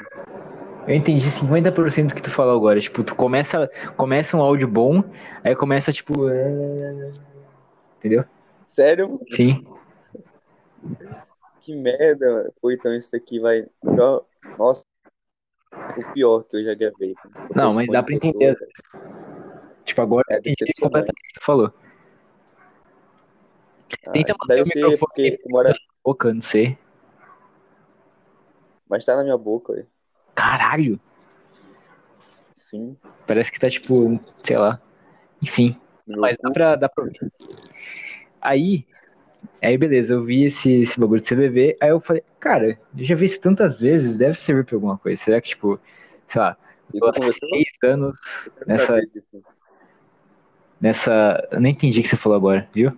Eu 0.87 0.95
entendi 0.95 1.29
50% 1.29 2.09
do 2.09 2.15
que 2.15 2.21
tu 2.21 2.31
falou 2.31 2.55
agora. 2.55 2.79
Tipo, 2.79 3.03
tu 3.03 3.15
começa, 3.15 3.69
começa 3.95 4.35
um 4.35 4.41
áudio 4.41 4.67
bom, 4.67 5.03
aí 5.43 5.55
começa, 5.55 5.91
tipo. 5.93 6.29
é, 6.29 7.13
Entendeu? 7.97 8.25
Sério? 8.65 9.19
Sim. 9.29 9.63
Que 11.61 11.75
merda. 11.75 12.51
Ou 12.61 12.71
então 12.71 12.93
isso 12.93 13.15
aqui 13.15 13.39
vai. 13.39 13.65
Nossa, 14.57 14.83
o 15.73 16.13
pior 16.13 16.43
que 16.43 16.57
eu 16.57 16.63
já 16.63 16.73
gravei. 16.73 17.13
Não, 17.55 17.73
mas 17.73 17.87
dá 17.87 18.01
pra 18.01 18.15
entender. 18.15 18.57
Tipo, 19.89 20.01
agora 20.01 20.23
É 20.29 20.35
eu 20.35 20.39
entendi 20.39 20.71
completamente 20.79 21.19
o 21.19 21.23
que 21.27 21.39
tu 21.39 21.43
falou. 21.43 21.73
Ah, 24.05 24.11
Tenta 24.11 24.33
manter 24.39 24.47
deve 24.47 24.61
o 24.61 24.65
microfone 24.75 24.97
porque 24.99 25.39
mora. 25.47 25.69
da 25.69 25.75
boca, 26.05 26.31
não 26.33 26.41
sei. 26.41 26.77
Mas 28.87 29.03
tá 29.05 29.15
na 29.15 29.23
minha 29.23 29.37
boca, 29.37 29.73
ué. 29.73 29.85
Caralho! 30.35 30.99
Sim. 32.55 32.95
Parece 33.25 33.51
que 33.51 33.59
tá, 33.59 33.69
tipo, 33.69 34.19
sei 34.43 34.57
lá. 34.57 34.79
Enfim. 35.41 35.75
Mas 36.07 36.37
dá 36.41 36.51
pra, 36.51 36.75
dá 36.75 36.87
pra 36.89 37.03
ouvir. 37.03 37.31
Aí, 38.41 38.85
aí 39.61 39.77
beleza, 39.77 40.13
eu 40.13 40.23
vi 40.23 40.45
esse, 40.45 40.81
esse 40.81 40.99
bagulho 40.99 41.21
de 41.21 41.27
CBB, 41.27 41.77
aí 41.81 41.89
eu 41.89 41.99
falei, 41.99 42.23
cara, 42.39 42.79
eu 42.97 43.05
já 43.05 43.15
vi 43.15 43.25
isso 43.25 43.41
tantas 43.41 43.79
vezes, 43.79 44.15
deve 44.17 44.37
servir 44.37 44.65
pra 44.65 44.75
alguma 44.75 44.97
coisa. 44.97 45.21
Será 45.23 45.41
que, 45.41 45.49
tipo, 45.49 45.79
sei 46.27 46.41
lá, 46.41 46.57
E 46.93 46.99
tô 46.99 47.11
tu 47.11 47.23
há 47.23 47.31
seis 47.31 47.71
anos 47.83 48.17
Eu 48.45 48.67
nessa- 48.67 48.85
saber 48.87 49.07
disso. 49.07 49.43
Nessa. 50.79 51.47
Eu 51.51 51.59
não 51.59 51.69
entendi 51.69 51.99
o 51.99 52.03
que 52.03 52.09
você 52.09 52.15
falou 52.15 52.37
agora, 52.37 52.67
viu? 52.73 52.97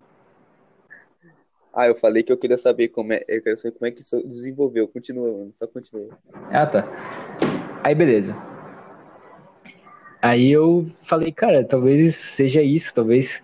Ah, 1.74 1.88
eu 1.88 1.96
falei 1.96 2.22
que 2.22 2.32
eu 2.32 2.38
queria 2.38 2.58
saber 2.58 2.90
como 2.90 3.14
é. 3.14 3.24
Eu 3.28 3.42
quero 3.42 3.58
saber 3.58 3.72
como 3.78 3.88
é 3.88 3.92
que 3.92 4.02
isso 4.02 4.22
desenvolveu. 4.28 4.88
Continua, 4.88 5.32
mano. 5.32 5.54
Só 5.56 5.66
continua. 5.68 6.10
Ah, 6.52 6.66
tá. 6.66 6.86
Aí, 7.84 7.96
beleza. 7.96 8.36
Aí 10.22 10.52
eu 10.52 10.88
falei, 11.06 11.32
cara, 11.32 11.64
talvez 11.64 12.16
seja 12.16 12.62
isso, 12.62 12.94
talvez 12.94 13.42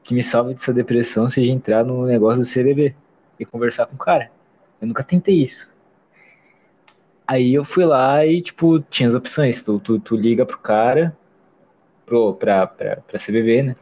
o 0.00 0.02
que 0.02 0.12
me 0.12 0.22
salve 0.22 0.52
dessa 0.52 0.72
depressão 0.72 1.30
seja 1.30 1.50
entrar 1.50 1.82
no 1.82 2.04
negócio 2.04 2.42
do 2.42 2.48
CBB 2.48 2.94
e 3.38 3.46
conversar 3.46 3.86
com 3.86 3.94
o 3.94 3.98
cara. 3.98 4.30
Eu 4.80 4.88
nunca 4.88 5.02
tentei 5.02 5.42
isso. 5.42 5.70
Aí 7.26 7.54
eu 7.54 7.64
fui 7.64 7.84
lá 7.84 8.26
e, 8.26 8.42
tipo, 8.42 8.80
tinha 8.80 9.08
as 9.08 9.14
opções. 9.14 9.62
Tu, 9.62 9.78
tu, 9.78 9.98
tu 10.00 10.16
liga 10.16 10.44
pro 10.44 10.58
cara, 10.58 11.16
pro, 12.10 12.34
pra, 12.34 12.66
CBB, 13.18 13.62
né? 13.62 13.76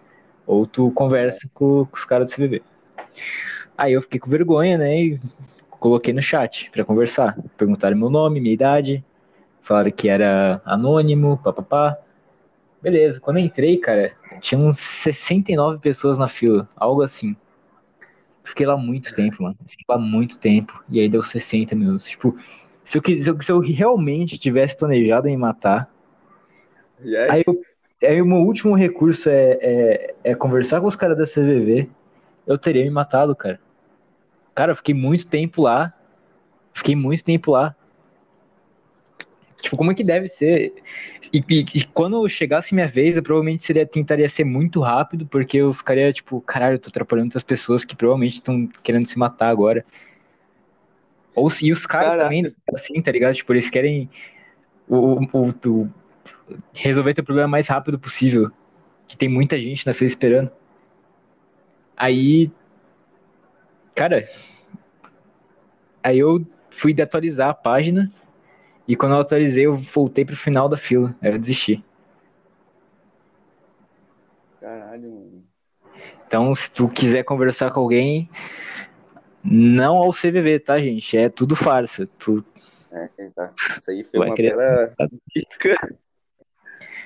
Ou 0.46 0.66
tu 0.66 0.90
conversa 0.90 1.48
com, 1.54 1.86
com 1.86 1.96
os 1.96 2.04
caras 2.04 2.26
do 2.26 2.34
CBB. 2.34 2.62
Aí 3.76 3.94
eu 3.94 4.02
fiquei 4.02 4.20
com 4.20 4.30
vergonha, 4.30 4.76
né? 4.76 5.00
E 5.00 5.20
coloquei 5.70 6.12
no 6.12 6.20
chat 6.20 6.70
pra 6.70 6.84
conversar. 6.84 7.38
Perguntaram 7.56 7.96
meu 7.96 8.10
nome, 8.10 8.40
minha 8.40 8.52
idade, 8.52 9.02
falaram 9.62 9.90
que 9.90 10.08
era 10.08 10.60
anônimo, 10.64 11.38
papapá. 11.38 11.96
Beleza, 12.82 13.18
quando 13.18 13.38
eu 13.38 13.44
entrei, 13.44 13.78
cara, 13.78 14.12
tinha 14.40 14.60
uns 14.60 14.78
69 14.78 15.78
pessoas 15.78 16.18
na 16.18 16.28
fila, 16.28 16.68
algo 16.76 17.02
assim. 17.02 17.34
Fiquei 18.44 18.66
lá 18.66 18.76
muito 18.76 19.14
tempo, 19.14 19.42
mano. 19.42 19.56
Fiquei 19.66 19.84
lá 19.88 19.98
muito 19.98 20.38
tempo. 20.38 20.82
E 20.88 21.00
aí 21.00 21.08
deu 21.08 21.22
60 21.22 21.74
minutos. 21.74 22.06
Tipo, 22.06 22.36
se 22.84 22.98
eu, 22.98 23.02
se 23.04 23.30
eu, 23.30 23.42
se 23.42 23.52
eu 23.52 23.58
realmente 23.60 24.38
tivesse 24.38 24.76
planejado 24.76 25.28
em 25.28 25.32
me 25.32 25.36
matar, 25.36 25.90
aí? 27.04 27.28
aí, 27.30 27.44
eu, 27.46 27.60
aí 28.02 28.20
o 28.22 28.26
meu 28.26 28.38
último 28.38 28.74
recurso 28.74 29.28
é, 29.28 29.58
é, 29.60 30.14
é 30.24 30.34
conversar 30.34 30.80
com 30.80 30.86
os 30.86 30.96
caras 30.96 31.16
da 31.18 31.26
CVV, 31.26 31.88
eu 32.46 32.58
teria 32.58 32.84
me 32.84 32.90
matado, 32.90 33.34
cara. 33.34 33.60
Cara, 34.54 34.72
eu 34.72 34.76
fiquei 34.76 34.94
muito 34.94 35.26
tempo 35.26 35.62
lá. 35.62 35.92
Fiquei 36.74 36.94
muito 36.96 37.24
tempo 37.24 37.52
lá. 37.52 37.74
Tipo, 39.60 39.76
como 39.76 39.90
é 39.90 39.94
que 39.94 40.04
deve 40.04 40.28
ser? 40.28 40.72
E, 41.32 41.38
e- 41.38 41.66
e 41.74 41.84
quando 41.84 42.28
chegasse 42.28 42.74
minha 42.74 42.86
vez, 42.86 43.16
eu 43.16 43.22
provavelmente 43.22 43.62
seria, 43.64 43.84
tentaria 43.84 44.28
ser 44.28 44.44
muito 44.44 44.80
rápido, 44.80 45.26
porque 45.26 45.56
eu 45.56 45.74
ficaria 45.74 46.12
tipo, 46.12 46.40
caralho, 46.40 46.76
eu 46.76 46.78
tô 46.78 46.88
atrapalhando 46.88 47.26
muitas 47.26 47.42
pessoas 47.42 47.84
que 47.84 47.96
provavelmente 47.96 48.34
estão 48.34 48.68
querendo 48.84 49.06
se 49.06 49.18
matar 49.18 49.48
agora. 49.48 49.84
Ou 51.34 51.50
se 51.50 51.66
e 51.66 51.72
os 51.72 51.86
caras 51.86 52.08
Caraca. 52.10 52.24
também, 52.24 52.54
assim, 52.74 53.00
tá 53.02 53.12
ligado? 53.12 53.34
Tipo, 53.34 53.52
eles 53.52 53.70
querem 53.70 54.08
o, 54.88 55.20
o, 55.22 55.54
o- 55.66 55.90
resolver 56.74 57.14
teu 57.14 57.24
problema 57.24 57.48
o 57.48 57.50
mais 57.50 57.66
rápido 57.68 57.98
possível. 57.98 58.50
Que 59.06 59.16
tem 59.16 59.28
muita 59.28 59.58
gente 59.58 59.86
na 59.86 59.94
fila 59.94 60.08
esperando. 60.08 60.50
Aí. 61.96 62.50
Cara. 63.94 64.28
Aí 66.02 66.18
eu 66.18 66.46
fui 66.70 66.92
de 66.92 67.02
atualizar 67.02 67.48
a 67.50 67.54
página. 67.54 68.10
E 68.86 68.96
quando 68.96 69.14
eu 69.14 69.20
atualizei, 69.20 69.66
eu 69.66 69.76
voltei 69.76 70.24
pro 70.24 70.36
final 70.36 70.68
da 70.68 70.76
fila. 70.76 71.14
Aí 71.20 71.32
eu 71.32 71.38
desisti. 71.38 71.84
Caralho, 74.60 75.10
mano. 75.10 75.44
Então, 76.26 76.54
se 76.54 76.70
tu 76.70 76.88
quiser 76.88 77.22
conversar 77.24 77.70
com 77.70 77.80
alguém, 77.80 78.28
não 79.42 79.96
ao 79.96 80.12
CVV, 80.12 80.58
tá, 80.60 80.78
gente? 80.78 81.16
É 81.16 81.28
tudo 81.28 81.56
farsa. 81.56 82.06
Tu... 82.18 82.44
É, 82.90 83.08
tá. 83.34 83.52
Isso 83.78 83.90
aí 83.90 84.04
foi 84.04 84.18
Vai 84.20 84.28
uma 84.28 84.36
querer- 84.36 84.56
bela 84.56 84.94
dica. 85.34 85.98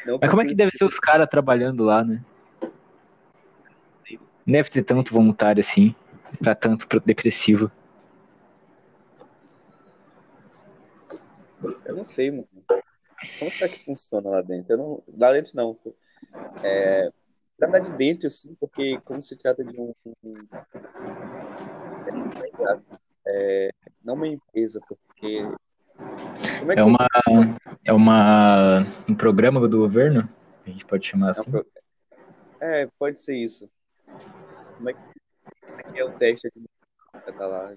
Não 0.06 0.18
Mas 0.20 0.30
como 0.30 0.42
é 0.42 0.46
que 0.46 0.54
deve 0.54 0.72
ser 0.76 0.84
os 0.84 0.98
caras 0.98 1.28
trabalhando 1.28 1.84
lá, 1.84 2.04
né? 2.04 2.20
Não 4.44 4.52
deve 4.52 4.70
ter 4.70 4.82
tanto 4.82 5.12
voluntário 5.12 5.60
assim, 5.60 5.94
pra 6.40 6.54
tanto 6.54 6.86
pro- 6.88 7.00
depressivo. 7.00 7.70
Eu 11.84 11.96
não 11.96 12.04
sei, 12.04 12.30
mano. 12.30 12.48
Como 13.38 13.50
será 13.50 13.68
que 13.68 13.84
funciona 13.84 14.28
lá 14.28 14.42
dentro? 14.42 14.72
Eu 14.72 14.78
não... 14.78 15.02
Lá 15.16 15.32
dentro 15.32 15.52
não. 15.54 15.78
É... 16.62 17.10
Na 17.58 17.68
verdade, 17.68 17.96
dentro, 17.96 18.28
sim, 18.28 18.56
porque 18.58 18.98
como 19.04 19.22
se 19.22 19.36
trata 19.36 19.64
de 19.64 19.80
um. 19.80 19.94
É... 23.24 23.70
Não 24.04 24.14
uma 24.14 24.26
empresa, 24.26 24.80
porque. 24.88 25.46
É 26.76 26.80
É 26.80 26.84
uma, 26.84 27.06
é 27.84 27.92
uma 27.92 28.86
um 29.12 29.14
programa 29.14 29.68
do 29.68 29.78
governo, 29.78 30.28
a 30.66 30.70
gente 30.70 30.84
pode 30.86 31.06
chamar 31.06 31.28
É, 31.28 31.30
assim. 31.30 31.52
é, 32.60 32.88
pode 32.98 33.20
ser 33.20 33.36
isso. 33.36 33.68
Como 34.76 34.90
é 34.90 34.92
que, 34.94 34.98
como 35.66 35.80
é, 35.80 35.82
que 35.82 36.00
é 36.00 36.04
o 36.04 36.12
teste 36.12 36.46
aqui 36.48 36.64
tá? 37.38 37.76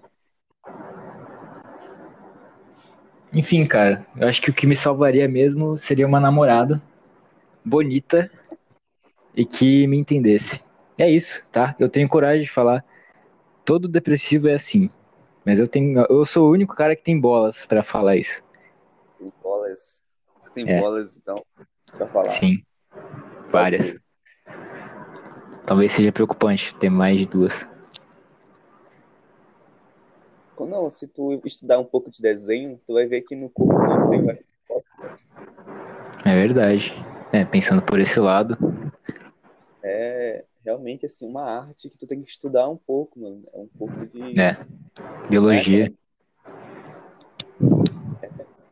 Enfim, 3.32 3.66
cara, 3.66 4.06
eu 4.16 4.26
acho 4.26 4.40
que 4.40 4.50
o 4.50 4.54
que 4.54 4.66
me 4.66 4.74
salvaria 4.74 5.28
mesmo 5.28 5.76
seria 5.76 6.06
uma 6.06 6.18
namorada 6.18 6.82
bonita 7.64 8.30
e 9.34 9.44
que 9.44 9.86
me 9.86 9.98
entendesse. 9.98 10.62
É 10.96 11.10
isso, 11.10 11.44
tá? 11.52 11.76
Eu 11.78 11.88
tenho 11.88 12.08
coragem 12.08 12.44
de 12.44 12.50
falar. 12.50 12.82
Todo 13.64 13.88
depressivo 13.88 14.48
é 14.48 14.54
assim. 14.54 14.88
Mas 15.44 15.60
eu 15.60 15.68
tenho, 15.68 16.06
eu 16.08 16.24
sou 16.24 16.48
o 16.48 16.52
único 16.52 16.74
cara 16.74 16.96
que 16.96 17.02
tem 17.02 17.20
bolas 17.20 17.66
pra 17.66 17.82
falar 17.82 18.16
isso. 18.16 18.42
Tem 19.18 19.30
bolas. 19.42 20.05
Tem 20.56 20.66
É. 20.66 20.80
bolas, 20.80 21.18
então, 21.18 21.44
pra 21.98 22.08
falar. 22.08 22.30
Sim. 22.30 22.62
Várias. 23.52 23.94
Talvez 25.66 25.92
seja 25.92 26.10
preocupante 26.10 26.74
ter 26.76 26.88
mais 26.88 27.18
de 27.18 27.26
duas. 27.26 27.68
Não, 30.58 30.88
se 30.88 31.06
tu 31.06 31.40
estudar 31.44 31.78
um 31.78 31.84
pouco 31.84 32.10
de 32.10 32.22
desenho, 32.22 32.80
tu 32.86 32.94
vai 32.94 33.06
ver 33.06 33.20
que 33.20 33.36
no 33.36 33.50
corpo 33.50 33.74
humano 33.74 34.10
tem 34.10 34.24
várias 34.24 34.46
bolas. 34.66 35.28
É 36.24 36.34
verdade. 36.34 36.94
É, 37.32 37.44
pensando 37.44 37.82
por 37.82 38.00
esse 38.00 38.18
lado. 38.18 38.56
É 39.82 40.42
realmente 40.64 41.04
assim 41.04 41.28
uma 41.28 41.42
arte 41.42 41.90
que 41.90 41.98
tu 41.98 42.06
tem 42.06 42.22
que 42.22 42.30
estudar 42.30 42.68
um 42.68 42.76
pouco, 42.76 43.20
mano. 43.20 43.44
É 43.52 43.58
um 43.58 43.68
pouco 43.78 44.06
de 44.06 44.40
É. 44.40 44.56
Biologia. 45.28 45.92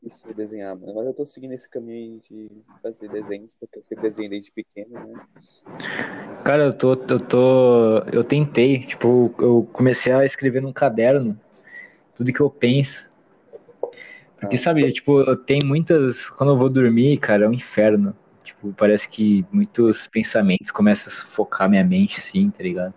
Isso 0.06 0.26
de 0.26 0.34
desenhar, 0.34 0.76
mano. 0.76 0.94
Mas 0.94 1.06
eu 1.06 1.14
tô 1.14 1.24
seguindo 1.24 1.52
esse 1.52 1.68
caminho 1.68 2.20
de 2.28 2.50
fazer 2.82 3.08
desenhos, 3.08 3.54
porque 3.58 3.78
eu 3.78 3.82
sempre 3.82 4.02
desenhei 4.04 4.30
desde 4.30 4.52
pequeno, 4.52 4.94
né? 4.94 5.20
Cara, 6.44 6.64
eu 6.64 6.72
tô, 6.72 6.92
eu 6.92 7.20
tô. 7.20 7.98
Eu 8.12 8.22
tentei, 8.22 8.80
tipo, 8.80 9.34
eu 9.38 9.68
comecei 9.72 10.12
a 10.12 10.24
escrever 10.24 10.60
num 10.60 10.72
caderno 10.72 11.38
tudo 12.14 12.32
que 12.32 12.40
eu 12.40 12.50
penso. 12.50 13.08
Porque, 14.38 14.56
Ah. 14.56 14.58
sabe, 14.58 14.92
tipo, 14.92 15.20
eu 15.20 15.36
tenho 15.36 15.64
muitas. 15.64 16.28
Quando 16.30 16.52
eu 16.52 16.58
vou 16.58 16.68
dormir, 16.68 17.18
cara, 17.18 17.46
é 17.46 17.48
um 17.48 17.52
inferno. 17.54 18.14
Tipo, 18.42 18.74
parece 18.74 19.08
que 19.08 19.44
muitos 19.50 20.06
pensamentos 20.06 20.70
começam 20.70 21.10
a 21.10 21.16
sufocar 21.16 21.68
minha 21.68 21.82
mente, 21.84 22.18
assim, 22.18 22.50
tá 22.50 22.62
ligado? 22.62 22.92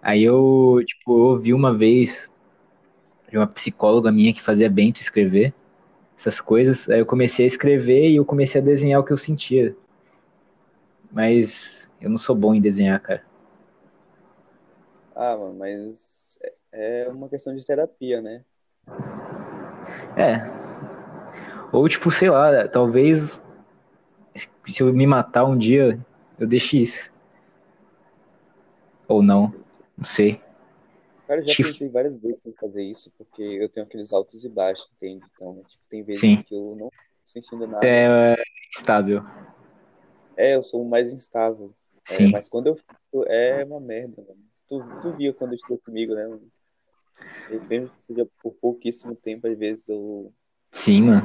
Aí 0.00 0.22
eu, 0.22 0.82
tipo, 0.86 1.12
eu 1.12 1.24
ouvi 1.24 1.52
uma 1.52 1.76
vez 1.76 2.30
de 3.30 3.36
uma 3.36 3.46
psicóloga 3.46 4.10
minha 4.10 4.32
que 4.32 4.40
fazia 4.42 4.68
bem 4.70 4.92
tu 4.92 5.00
escrever 5.02 5.52
essas 6.22 6.40
coisas. 6.40 6.88
Aí 6.88 7.00
eu 7.00 7.06
comecei 7.06 7.44
a 7.44 7.48
escrever 7.48 8.10
e 8.10 8.16
eu 8.16 8.24
comecei 8.24 8.60
a 8.60 8.64
desenhar 8.64 9.00
o 9.00 9.04
que 9.04 9.12
eu 9.12 9.18
sentia. 9.18 9.76
Mas 11.10 11.88
eu 12.00 12.08
não 12.08 12.18
sou 12.18 12.34
bom 12.34 12.54
em 12.54 12.60
desenhar, 12.60 12.98
cara. 13.00 13.22
Ah, 15.14 15.36
mano, 15.36 15.54
mas 15.54 16.38
é 16.42 16.52
é 16.74 17.08
uma 17.08 17.28
questão 17.28 17.54
de 17.54 17.64
terapia, 17.66 18.22
né? 18.22 18.42
É. 20.16 20.50
Ou, 21.70 21.86
tipo, 21.86 22.10
sei 22.10 22.30
lá, 22.30 22.66
talvez 22.66 23.40
se 24.34 24.82
eu 24.82 24.92
me 24.92 25.06
matar 25.06 25.44
um 25.44 25.56
dia, 25.56 25.98
eu 26.38 26.46
deixe 26.46 26.82
isso. 26.82 27.10
Ou 29.06 29.22
não, 29.22 29.52
não 29.96 30.04
sei. 30.04 30.41
Cara, 31.26 31.40
eu 31.40 31.44
já 31.46 31.52
Tipo- 31.52 31.68
pensei 31.68 31.88
várias 31.88 32.16
vezes 32.16 32.38
em 32.44 32.52
fazer 32.52 32.82
isso, 32.82 33.10
porque 33.16 33.42
eu 33.42 33.68
tenho 33.68 33.86
aqueles 33.86 34.12
altos 34.12 34.44
e 34.44 34.48
baixos, 34.48 34.90
entende? 34.96 35.24
Então, 35.34 35.62
tipo, 35.66 35.82
tem 35.88 36.02
vezes 36.02 36.20
Sim. 36.20 36.42
que 36.42 36.54
eu 36.54 36.76
não 36.78 36.90
sentindo 37.24 37.66
nada. 37.66 37.86
É 37.86 38.34
estável. 38.76 39.22
É, 40.36 40.56
eu 40.56 40.62
sou 40.62 40.82
o 40.82 40.88
mais 40.88 41.12
instável. 41.12 41.72
É, 42.10 42.14
Sim. 42.14 42.30
mas 42.30 42.48
quando 42.48 42.66
eu 42.68 42.76
fico, 42.76 43.24
é 43.26 43.64
uma 43.64 43.80
merda, 43.80 44.22
mano. 44.26 44.40
Tu, 44.68 44.82
tu 45.00 45.12
via 45.16 45.32
quando 45.32 45.54
estudou 45.54 45.78
comigo, 45.78 46.14
né? 46.14 46.26
mano? 46.26 46.42
E 47.50 47.56
Mesmo 47.68 47.88
que 47.90 48.02
seja 48.02 48.26
por 48.42 48.52
pouquíssimo 48.54 49.14
tempo, 49.14 49.46
às 49.46 49.56
vezes 49.56 49.88
eu. 49.88 50.32
Sim, 50.72 51.02
mano. 51.02 51.22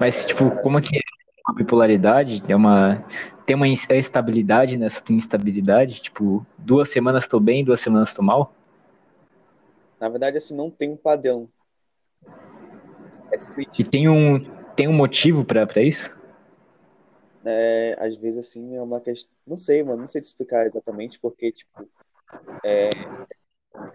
Mas, 0.00 0.24
tipo, 0.24 0.50
como 0.62 0.80
que 0.80 0.96
é 0.96 1.00
uma 1.48 1.54
bipolaridade? 1.56 2.42
É 2.48 2.54
uma. 2.56 3.04
Tem 3.44 3.54
uma 3.56 3.68
ins- 3.68 3.88
estabilidade 3.90 4.76
nessa 4.76 5.02
instabilidade? 5.10 6.00
Tipo, 6.00 6.44
duas 6.58 6.88
semanas 6.88 7.28
tô 7.28 7.38
bem, 7.40 7.64
duas 7.64 7.80
semanas 7.80 8.14
tô 8.14 8.22
mal? 8.22 8.52
Na 10.00 10.08
verdade, 10.08 10.36
assim, 10.36 10.54
não 10.54 10.70
tem 10.70 10.90
um 10.90 10.96
padrão. 10.96 11.48
É. 13.32 13.36
E 13.78 13.84
tem 13.84 14.08
um, 14.08 14.38
tem 14.74 14.88
um 14.88 14.92
motivo 14.92 15.44
pra, 15.44 15.66
pra 15.66 15.82
isso? 15.82 16.14
É, 17.44 17.96
às 17.98 18.16
vezes, 18.16 18.46
assim, 18.46 18.76
é 18.76 18.82
uma 18.82 19.00
questão. 19.00 19.32
Não 19.46 19.56
sei, 19.56 19.82
mano, 19.82 20.00
não 20.00 20.08
sei 20.08 20.20
te 20.20 20.24
explicar 20.24 20.66
exatamente, 20.66 21.18
porque, 21.18 21.52
tipo, 21.52 21.88
é. 22.64 22.90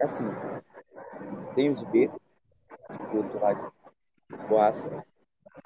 Assim, 0.00 0.24
tem 1.54 1.70
os 1.70 1.82
Bs, 1.82 2.12
tipo, 2.12 3.22
do 3.22 3.38
lado 3.38 3.72
boaça, 4.48 5.04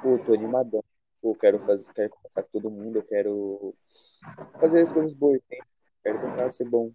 pô, 0.02 0.18
tô 0.18 0.32
animadão, 0.32 0.82
pô, 1.20 1.34
quero 1.34 1.58
fazer, 1.60 1.92
quero 1.92 2.10
conversar 2.10 2.42
com 2.42 2.48
todo 2.52 2.70
mundo, 2.70 2.96
eu 2.96 3.02
quero 3.02 3.74
fazer 4.60 4.82
as 4.82 4.92
coisas 4.92 5.14
boas, 5.14 5.40
né? 5.50 5.58
Quero 6.02 6.20
tentar 6.20 6.50
ser 6.50 6.64
bom. 6.64 6.90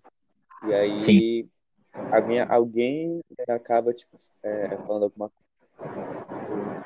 E 0.68 0.74
aí, 0.74 1.00
Sim. 1.00 1.50
Alguém, 1.94 2.40
alguém 2.42 3.22
acaba, 3.48 3.94
tipo, 3.94 4.18
é, 4.44 4.78
falando 4.78 5.04
alguma 5.04 5.30
coisa. 5.30 6.86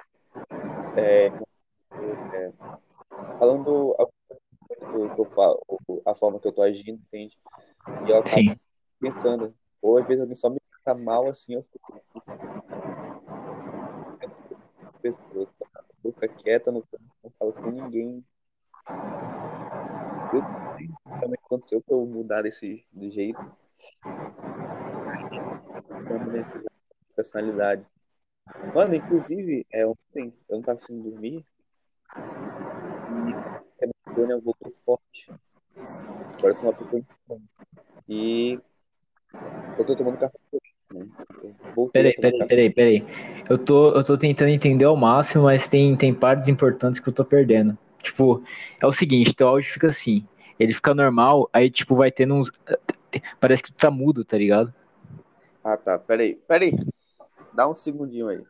É, 0.98 1.28
é, 1.28 2.52
falando 3.40 3.96
que 4.80 5.22
eu 5.22 5.26
falo, 5.34 5.62
a 6.06 6.16
forma 6.16 6.40
que 6.40 6.48
eu 6.48 6.52
tô 6.52 6.62
agindo, 6.62 7.02
entende? 7.08 7.38
E 8.06 8.10
eu 8.10 8.18
acabo 8.18 8.36
Sim. 8.36 8.60
pensando, 9.00 9.54
ou 9.82 9.98
às 9.98 10.06
vezes 10.08 10.22
alguém 10.22 10.36
só 10.36 10.50
me 10.50 10.60
trata 10.84 11.00
mal 11.00 11.30
assim, 11.30 11.56
eu 11.56 11.64
fico, 11.64 11.86
pessoa, 15.02 15.48
fica 16.02 16.28
quieta 16.28 16.72
no 16.72 16.82
canto, 16.82 17.04
não 17.24 17.32
fala 17.38 17.52
com 17.54 17.70
ninguém. 17.72 18.24
Eu 20.34 20.42
também 21.20 21.38
aconteceu 21.44 21.82
pra 21.82 21.96
eu 21.96 22.06
mudar 22.06 22.42
desse 22.42 22.86
de 22.92 23.10
jeito. 23.10 23.52
Como, 25.88 26.32
personalidades. 27.15 27.94
Mano, 28.74 28.96
inclusive, 28.96 29.65
é, 29.72 29.86
ontem 29.86 30.34
eu 30.50 30.58
não 30.58 30.62
tava 30.62 30.77
conseguindo 30.77 31.10
dormir 31.10 31.46
e 33.80 33.84
a 33.84 34.20
minha 34.20 34.39
voltou 34.39 34.72
forte. 34.72 35.32
Agora 36.38 36.50
eu 36.51 36.56
sou 36.56 36.70
uma 36.70 36.75
pessoa. 36.75 37.04
E 38.08 38.60
eu 39.77 39.86
tô 39.86 39.96
tomando 39.96 40.18
café 40.18 40.38
né? 40.94 41.08
Peraí, 41.92 42.13
peraí, 42.15 42.48
peraí, 42.48 42.70
peraí. 42.70 43.06
Eu 43.50 43.58
tô, 43.58 43.92
eu 43.92 44.04
tô 44.04 44.18
tentando 44.18 44.50
entender 44.50 44.86
ao 44.86 44.96
máximo, 44.96 45.44
mas 45.44 45.68
tem, 45.68 45.96
tem 45.96 46.13
partes 46.13 46.48
importantes 46.48 47.00
que 47.00 47.10
eu 47.10 47.13
tô 47.13 47.24
perdendo. 47.24 47.77
Tipo, 48.01 48.44
é 48.82 48.86
o 48.86 48.92
seguinte, 48.92 49.36
teu 49.36 49.48
áudio 49.48 49.72
fica 49.72 49.88
assim. 49.88 50.25
Ele 50.60 50.74
fica 50.74 50.94
normal, 50.94 51.50
aí, 51.51 51.70
tipo, 51.70 51.96
vai 51.96 52.12
tendo 52.12 52.36
uns. 52.36 52.51
Parece 53.39 53.63
que 53.63 53.72
tu 53.72 53.77
tá 53.77 53.89
mudo, 53.89 54.24
tá 54.24 54.38
ligado? 54.38 54.74
Ah, 55.66 55.76
tá. 55.76 55.98
Peraí, 55.98 56.36
peraí. 56.48 56.74
Dá 57.51 57.68
um 57.68 57.74
segundinho 57.74 58.28
aí. 58.28 58.44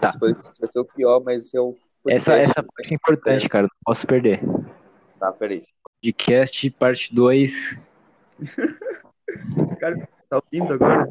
Tá. 0.00 0.08
Esse 0.08 0.18
podcast 0.18 0.60
vai 0.60 0.68
ser 0.68 0.80
o 0.80 0.84
pior, 0.84 1.22
mas 1.24 1.54
o 1.54 1.76
Essa, 2.08 2.34
essa 2.34 2.60
parte 2.60 2.90
é 2.90 2.94
importante, 2.94 3.48
cara. 3.48 3.62
Não 3.62 3.70
posso 3.84 4.04
perder. 4.04 4.40
Tá, 5.20 5.32
peraí. 5.32 5.62
Podcast, 6.02 6.68
parte 6.72 7.14
2. 7.14 7.78
Cara, 9.78 10.08
tá 10.28 10.42
ouvindo 10.42 10.74
agora? 10.74 11.08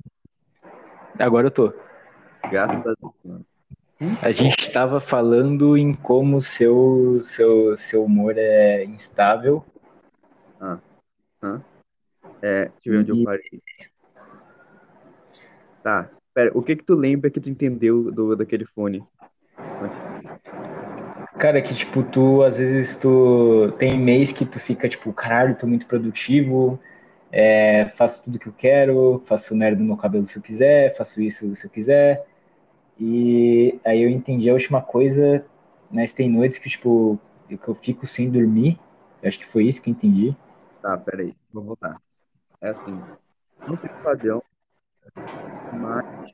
Agora 1.17 1.47
eu 1.47 1.51
tô. 1.51 1.73
Graças 2.51 2.85
a 2.85 2.93
Deus, 2.99 3.13
mano. 3.23 3.45
A 4.21 4.31
gente 4.31 4.69
tava 4.71 4.99
falando 4.99 5.77
em 5.77 5.93
como 5.93 6.41
seu, 6.41 7.19
seu, 7.21 7.77
seu 7.77 8.03
humor 8.03 8.37
é 8.37 8.83
instável. 8.83 9.63
É, 12.41 12.65
deixa 12.65 12.73
eu 12.85 12.91
ver 12.91 12.99
onde 12.99 13.11
eu 13.11 13.23
parei. 13.23 13.61
Tá, 15.83 16.09
pera, 16.33 16.51
o 16.53 16.61
que 16.61 16.75
que 16.75 16.83
tu 16.83 16.93
lembra 16.93 17.29
que 17.29 17.39
tu 17.39 17.49
entendeu 17.49 18.11
do, 18.11 18.35
daquele 18.35 18.65
fone? 18.65 19.03
Cara, 21.37 21.61
que 21.61 21.73
tipo, 21.73 22.03
tu 22.03 22.43
às 22.43 22.57
vezes 22.57 22.97
tu 22.97 23.71
tem 23.77 23.97
mês 23.97 24.31
que 24.31 24.45
tu 24.45 24.59
fica 24.59 24.89
tipo, 24.89 25.13
caralho, 25.13 25.55
tô 25.55 25.65
muito 25.65 25.85
produtivo, 25.85 26.79
é, 27.31 27.85
faço 27.95 28.23
tudo 28.23 28.37
que 28.37 28.47
eu 28.47 28.53
quero, 28.53 29.23
faço 29.25 29.55
merda 29.55 29.79
no 29.79 29.87
meu 29.87 29.97
cabelo 29.97 30.25
se 30.27 30.37
eu 30.37 30.41
quiser, 30.41 30.95
faço 30.97 31.21
isso 31.21 31.55
se 31.55 31.65
eu 31.65 31.69
quiser. 31.69 32.25
E 32.99 33.79
aí 33.85 34.03
eu 34.03 34.09
entendi 34.09 34.49
a 34.49 34.53
última 34.53 34.81
coisa, 34.81 35.45
mas 35.89 36.11
tem 36.11 36.29
noites 36.29 36.57
que 36.57 36.69
tipo, 36.69 37.17
que 37.47 37.67
eu 37.67 37.75
fico 37.75 38.05
sem 38.05 38.29
dormir. 38.29 38.77
Eu 39.21 39.29
acho 39.29 39.39
que 39.39 39.45
foi 39.45 39.65
isso 39.65 39.81
que 39.81 39.89
eu 39.89 39.93
entendi. 39.93 40.35
Tá, 40.81 40.97
peraí, 40.97 41.33
vou 41.53 41.63
voltar. 41.63 41.97
É 42.61 42.69
assim, 42.69 42.99
não 43.65 43.77
tem 43.77 43.89
padrão, 44.03 44.43
mas 45.89 46.31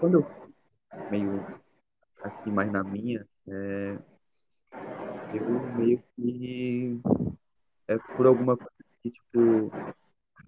quando 0.00 0.18
eu 0.18 0.26
meio 1.10 1.44
assim, 2.22 2.50
mais 2.50 2.70
na 2.70 2.84
minha, 2.84 3.26
é, 3.48 3.98
eu 5.32 5.60
meio 5.74 6.02
que 6.14 7.00
é 7.86 7.96
por 8.16 8.26
alguma 8.26 8.56
coisa 8.56 8.72
que, 9.02 9.10
tipo, 9.10 9.70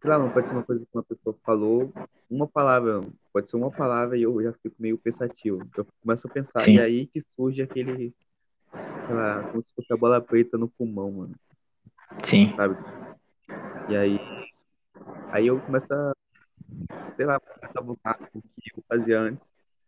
sei 0.00 0.10
lá, 0.10 0.18
não 0.18 0.30
pode 0.30 0.48
ser 0.48 0.54
uma 0.54 0.62
coisa 0.62 0.84
que 0.84 0.90
uma 0.92 1.02
pessoa 1.02 1.34
falou, 1.42 1.92
uma 2.30 2.46
palavra, 2.46 3.02
pode 3.32 3.50
ser 3.50 3.56
uma 3.56 3.70
palavra 3.70 4.18
e 4.18 4.22
eu 4.22 4.42
já 4.42 4.52
fico 4.52 4.76
meio 4.78 4.98
pensativo. 4.98 5.66
Eu 5.76 5.86
começo 6.02 6.26
a 6.26 6.30
pensar, 6.30 6.64
Sim. 6.64 6.74
e 6.74 6.80
aí 6.80 7.06
que 7.06 7.24
surge 7.34 7.62
aquele, 7.62 8.14
sei 8.72 9.14
lá, 9.14 9.42
como 9.50 9.62
se 9.62 9.74
fosse 9.74 9.92
a 9.92 9.96
bola 9.96 10.20
preta 10.20 10.58
no 10.58 10.68
pulmão, 10.68 11.10
mano, 11.10 11.34
Sim, 12.22 12.54
sabe? 12.56 12.76
E 13.88 13.96
aí, 13.96 14.18
aí 15.32 15.46
eu 15.46 15.58
começo 15.60 15.86
a, 15.92 16.12
sei 17.16 17.26
lá, 17.26 17.40
começo 17.70 17.78
a 17.78 17.80
voltar 17.80 18.18
o 18.34 18.42
que 18.42 18.70
eu 18.76 18.84
fazia 18.88 19.20
antes. 19.20 19.46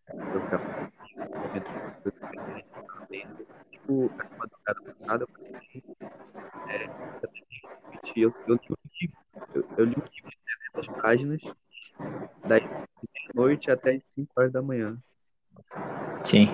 Eu 0.09 0.41
ficava. 0.43 0.91
Tipo, 3.71 4.11
essa 4.21 4.37
madrugada 4.37 4.95
passada, 4.95 5.25
eu 5.25 5.29
consegui, 5.29 5.83
é, 6.69 6.87
eu, 8.17 8.35
eu 8.47 8.55
li 8.55 8.61
um 8.71 8.77
livro, 9.01 9.17
eu, 9.55 9.65
eu 9.79 9.85
li 9.85 9.95
um 9.97 10.03
livro 10.03 10.31
de 10.31 10.39
300 10.75 11.03
páginas, 11.03 11.41
de 11.41 13.35
noite 13.35 13.71
até 13.71 13.97
as 13.97 14.03
5 14.11 14.33
horas 14.37 14.53
da 14.53 14.63
manhã. 14.63 14.99
sim. 16.25 16.47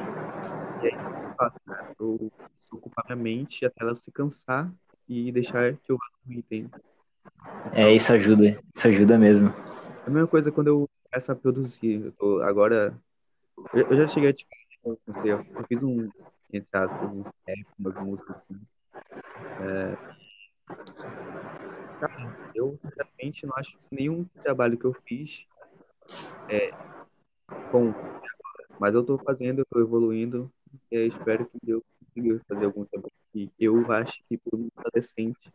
E 0.82 0.86
aí, 0.86 0.94
o 0.94 1.14
que 1.14 1.24
eu 1.24 1.34
faço, 1.36 1.56
cara? 1.66 1.94
Eu 1.98 2.32
preciso 2.54 2.76
ocupar 2.76 3.04
minha 3.06 3.16
mente 3.16 3.64
até 3.64 3.84
ela 3.84 3.94
se 3.94 4.10
cansar 4.10 4.72
e 5.08 5.32
deixar 5.32 5.76
que 5.76 5.92
eu 5.92 5.96
vá 5.96 6.04
dormir, 6.22 6.38
entende? 6.38 6.70
É, 7.72 7.92
isso 7.92 8.12
ajuda. 8.12 8.60
Isso 8.74 8.88
ajuda 8.88 9.18
mesmo. 9.18 9.48
É 9.48 10.08
a 10.08 10.10
mesma 10.10 10.28
coisa 10.28 10.50
quando 10.50 10.68
eu 10.68 10.90
começo 11.10 11.32
a 11.32 11.36
produzir. 11.36 12.04
Eu 12.06 12.12
tô, 12.12 12.42
agora, 12.42 12.94
eu, 13.74 13.86
eu 13.90 13.96
já 13.96 14.08
cheguei 14.08 14.30
a 14.30 14.32
te 14.32 14.46
falar, 14.82 14.96
eu 15.24 15.38
eu 15.38 15.64
fiz 15.66 15.82
um, 15.82 16.10
entre 16.52 16.68
aspas, 16.72 17.10
uns 17.10 17.30
rap, 17.46 17.66
umas 17.78 17.96
músicas 17.96 18.36
assim. 18.36 18.60
É, 19.60 19.96
cara, 22.00 22.36
eu 22.54 22.78
sinceramente 22.82 23.46
não 23.46 23.54
acho 23.56 23.72
que 23.72 23.96
nenhum 23.96 24.24
trabalho 24.42 24.78
que 24.78 24.84
eu 24.84 24.94
fiz 25.06 25.44
é 26.50 26.70
bom, 27.72 27.92
mas 28.78 28.94
eu 28.94 29.04
tô 29.04 29.18
fazendo, 29.18 29.60
eu 29.60 29.66
tô 29.70 29.80
evoluindo, 29.80 30.50
e 30.90 31.06
espero 31.06 31.46
que 31.46 31.70
eu 31.70 31.82
consiga 32.00 32.40
fazer 32.48 32.64
algum 32.66 32.84
trabalho 32.84 33.12
que 33.32 33.50
eu 33.58 33.92
acho 33.92 34.22
que 34.28 34.38
todo 34.38 34.58
mundo 34.58 34.72
tá 34.76 34.90
decente. 34.94 35.52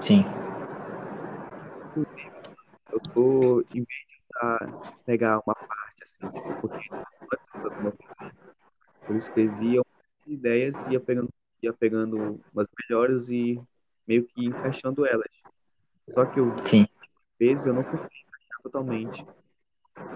Sim. 0.00 0.24
Eu 2.92 3.00
tô, 3.12 3.60
em 3.70 3.84
vez 3.84 4.04
de 4.08 4.22
pegar 5.04 5.40
uma 5.46 5.54
parte, 5.54 6.02
assim, 6.02 6.30
tipo, 6.30 6.60
porque 6.60 6.90
eu 9.08 9.16
escrevia 9.18 9.82
ideias 10.26 10.76
e 10.88 10.92
ia 10.92 11.00
pegando, 11.00 11.28
ia 11.62 11.72
pegando 11.72 12.40
umas 12.52 12.66
melhores 12.88 13.28
e 13.28 13.60
meio 14.06 14.24
que 14.24 14.46
encaixando 14.46 15.06
elas. 15.06 15.28
Só 16.12 16.26
que 16.26 16.40
eu, 16.40 16.52
às 16.54 16.70
Sim. 16.70 16.86
vezes, 17.38 17.66
eu 17.66 17.74
não 17.74 17.82
consigo 17.82 18.04
encaixar 18.04 18.62
totalmente. 18.62 19.26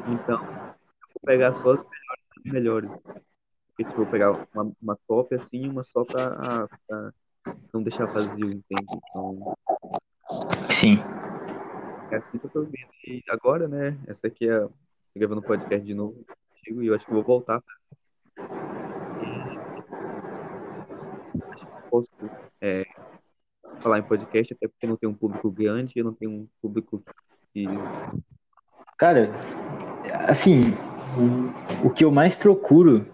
Então, 0.07 0.41
eu 0.43 1.09
vou 1.15 1.21
pegar 1.25 1.55
só 1.55 1.73
as 1.73 1.85
melhores 1.85 2.19
melhores. 2.45 2.91
Porque, 3.69 3.85
tipo, 3.85 4.03
eu 4.03 4.07
pegar 4.07 4.33
uma, 4.55 4.73
uma 4.83 4.99
cópia 5.07 5.39
assim 5.39 5.69
uma 5.69 5.85
só 5.85 6.05
pra, 6.05 6.69
pra 6.87 7.13
não 7.73 7.83
deixar 7.83 8.07
vazio, 8.07 8.51
entende? 8.51 8.87
Então, 9.11 9.55
Sim. 10.71 10.97
É 12.11 12.17
assim 12.17 12.39
que 12.39 12.47
eu 12.47 12.51
tô 12.51 12.63
vendo. 12.63 12.89
E 13.07 13.23
agora, 13.29 13.69
né? 13.69 13.99
Essa 14.07 14.27
aqui 14.27 14.49
é. 14.49 14.61
Tô 14.61 14.73
gravando 15.17 15.41
um 15.41 15.45
podcast 15.45 15.85
de 15.87 15.95
novo 15.95 16.25
contigo 16.51 16.83
e 16.83 16.87
eu 16.87 16.95
acho 16.95 17.07
que 17.07 17.13
vou 17.13 17.23
voltar. 17.23 17.63
E 21.35 21.43
acho 21.53 21.67
que 21.67 21.91
posso 21.91 22.09
é, 22.61 22.85
falar 23.81 23.99
em 23.99 24.03
podcast, 24.03 24.53
até 24.53 24.69
porque 24.69 24.87
não 24.87 24.97
tem 24.97 25.09
um 25.09 25.15
público 25.15 25.51
grande 25.51 25.95
eu 25.97 26.05
não 26.05 26.15
tenho 26.15 26.31
um 26.31 26.49
público 26.61 27.03
que. 27.53 27.65
Cara, 28.97 29.31
assim, 30.29 30.61
o, 31.17 31.87
o 31.87 31.91
que 31.91 32.05
eu 32.05 32.11
mais 32.11 32.35
procuro 32.35 33.07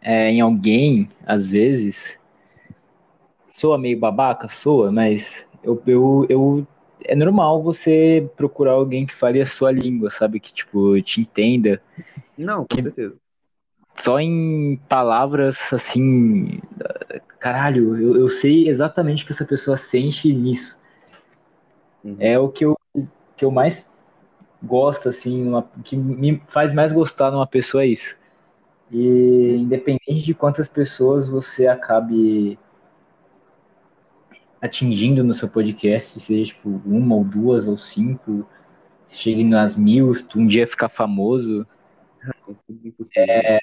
é, 0.00 0.30
em 0.30 0.40
alguém, 0.40 1.08
às 1.24 1.50
vezes, 1.50 2.18
soa 3.50 3.78
meio 3.78 3.98
babaca, 3.98 4.48
soa, 4.48 4.90
mas 4.92 5.44
eu, 5.62 5.82
eu, 5.86 6.26
eu 6.28 6.66
é 7.04 7.14
normal 7.14 7.62
você 7.62 8.28
procurar 8.36 8.72
alguém 8.72 9.06
que 9.06 9.14
fale 9.14 9.40
a 9.40 9.46
sua 9.46 9.70
língua, 9.70 10.10
sabe? 10.10 10.40
Que, 10.40 10.52
tipo, 10.52 11.00
te 11.02 11.20
entenda. 11.20 11.80
Não, 12.36 12.66
com 12.66 12.76
Que- 12.76 12.82
certeza. 12.82 13.14
Só 13.98 14.20
em 14.20 14.78
palavras, 14.88 15.72
assim, 15.72 16.60
caralho, 17.38 17.96
eu, 17.98 18.16
eu 18.16 18.28
sei 18.28 18.68
exatamente 18.68 19.24
o 19.24 19.26
que 19.26 19.32
essa 19.32 19.44
pessoa 19.44 19.76
sente 19.76 20.32
nisso. 20.32 20.78
Uhum. 22.04 22.16
É 22.20 22.38
o 22.38 22.48
que 22.48 22.64
eu, 22.64 22.76
que 23.36 23.44
eu 23.44 23.50
mais 23.50 23.84
gosto, 24.62 25.08
assim, 25.08 25.46
uma, 25.46 25.62
que 25.84 25.96
me 25.96 26.42
faz 26.48 26.74
mais 26.74 26.92
gostar 26.92 27.30
numa 27.30 27.46
pessoa 27.46 27.84
é 27.84 27.88
isso. 27.88 28.16
E 28.90 29.56
independente 29.58 30.22
de 30.22 30.34
quantas 30.34 30.68
pessoas 30.68 31.28
você 31.28 31.66
acabe 31.66 32.58
atingindo 34.66 35.24
no 35.24 35.34
seu 35.34 35.48
podcast, 35.48 36.20
seja 36.20 36.52
tipo 36.52 36.68
uma 36.84 37.14
ou 37.14 37.24
duas 37.24 37.66
ou 37.66 37.78
cinco, 37.78 38.46
chegue 39.08 39.42
nas 39.42 39.76
mil, 39.76 40.14
se 40.14 40.24
tu 40.24 40.38
um 40.38 40.46
dia 40.46 40.66
ficar 40.66 40.88
famoso, 40.88 41.66
É 43.16 43.58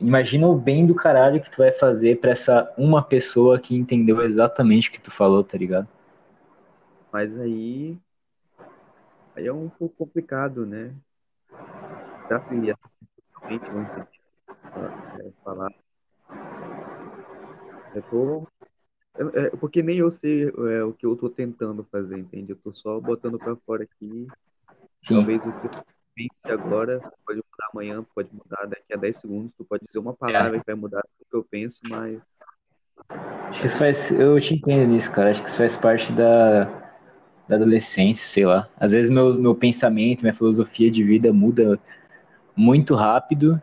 imagina 0.00 0.48
o 0.48 0.56
bem 0.56 0.86
do 0.86 0.94
caralho 0.94 1.40
que 1.40 1.50
tu 1.50 1.58
vai 1.58 1.70
fazer 1.70 2.20
pra 2.20 2.30
essa 2.30 2.72
uma 2.76 3.02
pessoa 3.02 3.60
que 3.60 3.76
entendeu 3.76 4.22
exatamente 4.22 4.88
o 4.88 4.92
que 4.92 5.00
tu 5.00 5.10
falou, 5.10 5.44
tá 5.44 5.58
ligado? 5.58 5.86
Mas 7.12 7.38
aí, 7.38 7.98
aí 9.36 9.46
é 9.46 9.52
um 9.52 9.68
pouco 9.68 9.94
complicado, 9.96 10.64
né? 10.64 10.94
Já 12.28 12.40
que 12.40 12.54
realmente 12.54 14.10
é, 15.20 15.30
falar. 15.44 15.72
Eu 17.94 18.02
tô. 18.02 18.46
Eu- 19.20 19.30
é, 19.30 19.50
porque 19.50 19.82
nem 19.82 19.98
eu 19.98 20.10
sei 20.10 20.44
é, 20.48 20.84
o 20.84 20.92
que 20.92 21.06
eu 21.06 21.16
tô 21.16 21.30
tentando 21.30 21.84
fazer, 21.90 22.18
entende? 22.18 22.52
Eu 22.52 22.56
tô 22.56 22.72
só 22.72 23.00
botando 23.00 23.38
pra 23.38 23.56
fora 23.56 23.84
aqui. 23.84 24.26
Sim, 25.02 25.14
Talvez 25.16 25.40
o 25.46 25.52
que 25.60 25.66
eu 25.66 25.84
pense 26.14 26.30
agora 26.48 27.00
pode 27.26 27.38
mudar 27.38 27.68
amanhã, 27.72 28.04
pode 28.14 28.30
mudar 28.34 28.66
daqui 28.66 28.92
a 28.92 28.96
10 28.96 29.16
segundos. 29.18 29.52
Tu 29.56 29.64
pode 29.64 29.84
dizer 29.86 29.98
uma 29.98 30.14
palavra 30.14 30.58
que 30.60 30.66
vai 30.66 30.74
mudar 30.74 31.02
tudo 31.02 31.28
que 31.30 31.36
eu 31.36 31.44
penso, 31.44 31.80
mas 31.88 32.20
acho 33.48 33.60
que 33.60 33.66
isso 33.66 33.78
faz, 33.78 34.10
eu 34.10 34.40
te 34.40 34.54
entendo 34.54 34.88
nisso, 34.88 35.10
cara, 35.10 35.30
acho 35.30 35.42
que 35.42 35.48
isso 35.48 35.58
faz 35.58 35.76
parte 35.76 36.12
da, 36.12 36.64
da 37.48 37.56
adolescência, 37.56 38.26
sei 38.26 38.46
lá. 38.46 38.68
Às 38.78 38.92
vezes 38.92 39.10
meu, 39.10 39.34
meu 39.34 39.54
pensamento, 39.54 40.22
minha 40.22 40.34
filosofia 40.34 40.90
de 40.90 41.02
vida 41.04 41.32
muda 41.32 41.78
muito 42.56 42.94
rápido, 42.94 43.60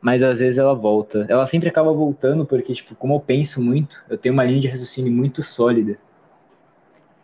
mas 0.00 0.22
às 0.22 0.40
vezes 0.40 0.58
ela 0.58 0.74
volta. 0.74 1.26
Ela 1.28 1.46
sempre 1.46 1.68
acaba 1.68 1.92
voltando 1.92 2.46
porque, 2.46 2.72
tipo, 2.74 2.94
como 2.94 3.14
eu 3.14 3.20
penso 3.20 3.60
muito, 3.60 4.02
eu 4.08 4.16
tenho 4.16 4.32
uma 4.32 4.44
linha 4.44 4.60
de 4.60 4.68
raciocínio 4.68 5.12
muito 5.12 5.42
sólida. 5.42 5.98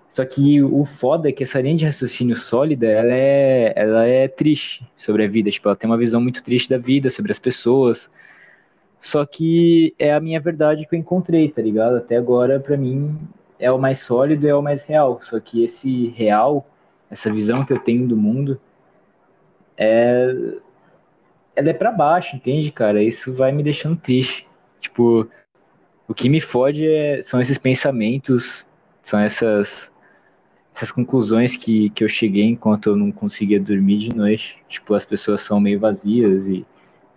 Só 0.08 0.24
que 0.24 0.62
o 0.62 0.84
foda 0.84 1.28
é 1.28 1.32
que 1.32 1.42
essa 1.42 1.60
linha 1.60 1.76
de 1.76 1.84
raciocínio 1.84 2.36
sólida, 2.36 2.86
ela 2.86 3.12
é, 3.12 3.72
ela 3.74 4.06
é 4.06 4.28
triste 4.28 4.86
sobre 4.96 5.24
a 5.24 5.28
vida. 5.28 5.50
Tipo, 5.50 5.68
ela 5.68 5.76
tem 5.76 5.90
uma 5.90 5.98
visão 5.98 6.20
muito 6.20 6.42
triste 6.42 6.70
da 6.70 6.78
vida, 6.78 7.10
sobre 7.10 7.32
as 7.32 7.38
pessoas. 7.38 8.08
Só 9.00 9.26
que 9.26 9.92
é 9.98 10.14
a 10.14 10.20
minha 10.20 10.40
verdade 10.40 10.86
que 10.86 10.94
eu 10.94 10.98
encontrei, 10.98 11.48
tá 11.50 11.60
ligado? 11.60 11.96
Até 11.96 12.16
agora, 12.16 12.60
pra 12.60 12.76
mim, 12.76 13.18
é 13.58 13.70
o 13.72 13.78
mais 13.78 13.98
sólido, 13.98 14.46
é 14.46 14.54
o 14.54 14.62
mais 14.62 14.82
real. 14.82 15.20
Só 15.20 15.40
que 15.40 15.64
esse 15.64 16.08
real, 16.16 16.64
essa 17.10 17.32
visão 17.32 17.64
que 17.64 17.72
eu 17.72 17.78
tenho 17.80 18.06
do 18.06 18.16
mundo, 18.16 18.60
ela 21.56 21.70
é 21.70 21.72
pra 21.74 21.90
baixo, 21.92 22.36
entende, 22.36 22.70
cara? 22.70 23.02
Isso 23.02 23.32
vai 23.32 23.52
me 23.52 23.62
deixando 23.62 23.96
triste. 23.96 24.46
Tipo, 24.80 25.28
o 26.08 26.14
que 26.14 26.28
me 26.28 26.40
fode 26.40 26.86
é- 26.86 27.22
são 27.22 27.40
esses 27.40 27.58
pensamentos, 27.58 28.66
são 29.02 29.18
essas, 29.20 29.90
essas 30.74 30.92
conclusões 30.92 31.56
que, 31.56 31.90
que 31.90 32.04
eu 32.04 32.08
cheguei 32.08 32.44
enquanto 32.44 32.90
eu 32.90 32.96
não 32.96 33.12
conseguia 33.12 33.60
dormir 33.60 33.98
de 33.98 34.16
noite. 34.16 34.62
Tipo, 34.68 34.94
as 34.94 35.04
pessoas 35.04 35.42
são 35.42 35.60
meio 35.60 35.80
vazias 35.80 36.46
e 36.46 36.66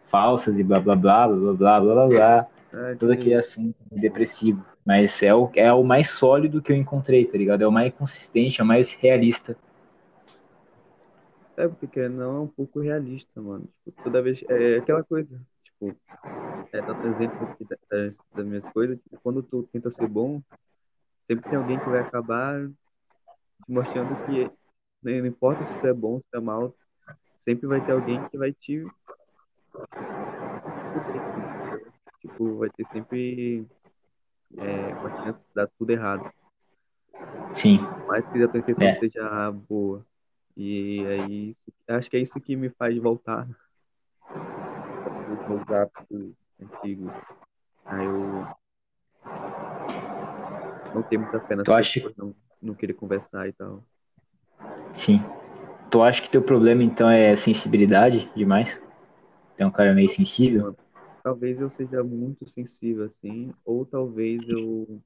falsas 0.09 0.57
e 0.57 0.63
blá 0.63 0.79
blá 0.79 0.95
blá 0.95 1.27
blá 1.27 1.53
blá 1.53 1.79
blá 1.79 1.79
blá 1.81 2.07
blá. 2.07 2.47
é, 2.73 2.95
Todo 2.95 3.11
aquele 3.11 3.35
assunto 3.35 3.75
depressivo. 3.91 4.63
Mas 4.85 5.21
é 5.21 5.33
o, 5.35 5.49
é 5.55 5.71
o 5.73 5.83
mais 5.83 6.09
sólido 6.11 6.61
que 6.61 6.71
eu 6.71 6.75
encontrei, 6.75 7.25
tá 7.25 7.37
ligado? 7.37 7.61
É 7.61 7.67
o 7.67 7.71
mais 7.71 7.93
consistente, 7.93 8.61
é 8.61 8.63
o 8.63 8.67
mais 8.67 8.93
realista. 8.93 9.57
É 11.57 11.67
porque 11.67 11.87
querendo 11.87 12.17
não 12.17 12.37
é 12.37 12.39
um 12.41 12.47
pouco 12.47 12.79
realista, 12.79 13.41
mano. 13.41 13.67
Tipo, 13.83 14.03
toda 14.03 14.21
vez 14.21 14.41
é 14.47 14.77
aquela 14.77 15.03
coisa, 15.03 15.39
tipo, 15.63 15.95
é, 16.71 16.81
dando 16.81 17.07
exemplo 17.07 17.49
aqui 17.49 17.65
da- 17.65 17.77
das, 17.89 18.17
das 18.35 18.45
minhas 18.45 18.65
coisas, 18.71 18.97
tipo, 19.01 19.19
quando 19.21 19.41
tu 19.43 19.63
tenta 19.71 19.89
ser 19.91 20.07
bom, 20.07 20.41
sempre 21.29 21.49
tem 21.49 21.57
alguém 21.57 21.79
que 21.79 21.89
vai 21.89 21.99
acabar 22.01 22.67
te 22.67 23.71
mostrando 23.71 24.15
que 24.25 24.49
não 25.01 25.25
importa 25.25 25.65
se 25.65 25.77
tu 25.79 25.87
é 25.87 25.93
bom, 25.93 26.19
se 26.19 26.25
tu 26.31 26.37
é 26.37 26.41
mal, 26.41 26.75
sempre 27.43 27.67
vai 27.67 27.81
ter 27.81 27.91
alguém 27.91 28.23
que 28.29 28.37
vai 28.37 28.53
te 28.53 28.85
tipo, 32.21 32.57
vai 32.57 32.69
ter 32.69 32.85
sempre 32.91 33.65
é, 34.57 34.87
uma 34.95 35.09
chance 35.23 35.39
de 35.39 35.53
dar 35.55 35.67
tudo 35.77 35.91
errado. 35.91 36.31
Sim, 37.53 37.79
mais 38.07 38.27
que 38.27 38.41
a 38.43 38.47
tua 38.47 38.59
intenção 38.59 38.87
É. 38.87 38.99
seja 38.99 39.51
boa. 39.51 40.05
E 40.57 41.03
é 41.05 41.17
isso, 41.19 41.71
acho 41.87 42.09
que 42.09 42.17
é 42.17 42.19
isso 42.19 42.41
que 42.41 42.55
me 42.55 42.69
faz 42.71 42.97
voltar 42.97 43.47
aos 44.29 45.47
meus 45.47 45.69
hábitos 45.69 46.33
antigos. 46.59 47.13
Aí 47.85 48.05
eu 48.05 48.47
não 50.93 51.03
tenho 51.03 51.21
muita 51.21 51.39
fé 51.41 51.55
nas 51.55 51.65
pessoas, 51.65 52.15
não, 52.17 52.35
não 52.61 52.73
querer 52.73 52.93
conversar 52.93 53.47
e 53.47 53.53
tal. 53.53 53.83
sim. 54.95 55.19
Tu 55.89 56.01
acha 56.01 56.21
que 56.21 56.29
teu 56.29 56.41
problema 56.41 56.83
então 56.83 57.09
é 57.09 57.35
sensibilidade 57.35 58.29
demais? 58.35 58.75
Tu 59.57 59.63
é 59.63 59.65
um 59.65 59.71
cara 59.71 59.93
meio 59.93 60.09
sensível? 60.09 60.75
Talvez 61.23 61.59
eu 61.59 61.69
seja 61.69 62.03
muito 62.03 62.47
sensível 62.47 63.05
assim, 63.05 63.53
ou 63.65 63.85
talvez 63.85 64.47
eu. 64.49 65.01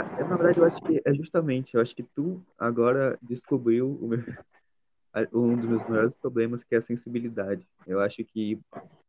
Ah, 0.00 0.16
é, 0.18 0.24
Na 0.24 0.36
verdade, 0.36 0.58
eu 0.58 0.64
acho 0.64 0.80
que 0.82 1.02
é 1.04 1.12
justamente, 1.14 1.74
eu 1.74 1.80
acho 1.80 1.94
que 1.94 2.02
tu 2.02 2.40
agora 2.58 3.18
descobriu 3.20 3.98
meu- 4.00 4.24
um 5.32 5.54
dos 5.56 5.68
meus 5.68 5.86
maiores 5.86 6.14
problemas, 6.14 6.64
que 6.64 6.74
é 6.74 6.78
a 6.78 6.82
sensibilidade. 6.82 7.66
Eu 7.86 8.00
acho 8.00 8.24
que, 8.24 8.58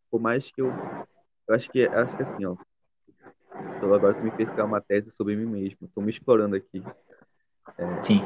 por 0.09 0.19
mais 0.19 0.51
que 0.51 0.61
eu. 0.61 0.67
Eu 1.47 1.55
acho 1.55 1.69
que, 1.69 1.85
acho 1.85 2.15
que 2.15 2.23
assim, 2.23 2.45
ó. 2.45 2.55
Então 3.77 3.93
agora 3.93 4.13
tu 4.13 4.21
me 4.23 4.31
fez 4.31 4.49
criar 4.49 4.65
uma 4.65 4.81
tese 4.81 5.11
sobre 5.11 5.35
mim 5.35 5.45
mesmo. 5.45 5.87
Tô 5.93 6.01
me 6.01 6.11
explorando 6.11 6.55
aqui. 6.55 6.83
Sim. 8.03 8.21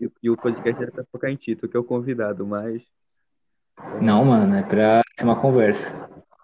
E, 0.00 0.10
e 0.22 0.30
o 0.30 0.36
podcast 0.36 0.82
era 0.82 0.92
pra 0.92 1.04
focar 1.12 1.30
em 1.30 1.36
ti, 1.36 1.54
tu 1.56 1.68
que 1.68 1.76
é 1.76 1.80
o 1.80 1.84
convidado, 1.84 2.46
mas. 2.46 2.86
Não, 4.00 4.24
mano, 4.24 4.54
é 4.56 4.62
pra 4.62 5.02
ser 5.18 5.24
uma 5.24 5.40
conversa. 5.40 5.90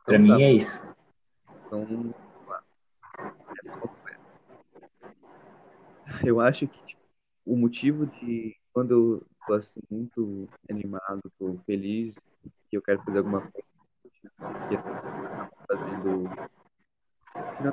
Pra 0.04 0.16
Então 0.16 0.20
mim 0.20 0.28
tá. 0.28 0.40
é 0.42 0.52
isso. 0.52 0.80
Então, 1.66 1.84
vamos 1.84 2.12
lá. 2.46 2.62
Essa 3.58 3.70
é 3.70 3.74
uma 3.76 3.80
conversa. 3.88 4.04
Eu 6.26 6.40
acho 6.40 6.66
que 6.66 6.86
tipo, 6.86 7.02
o 7.44 7.56
motivo 7.56 8.06
de 8.06 8.56
quando 8.72 8.90
eu 8.92 9.26
tô 9.46 9.54
assim, 9.54 9.80
muito 9.90 10.48
animado, 10.70 11.20
tô 11.38 11.56
feliz, 11.66 12.14
que 12.70 12.76
eu 12.76 12.82
quero 12.82 13.02
fazer 13.04 13.18
alguma 13.18 13.40
coisa, 13.40 13.68
que 14.10 14.76
tá 14.76 15.50
fazendo. 15.68 16.28
que 17.56 17.62
na 17.62 17.72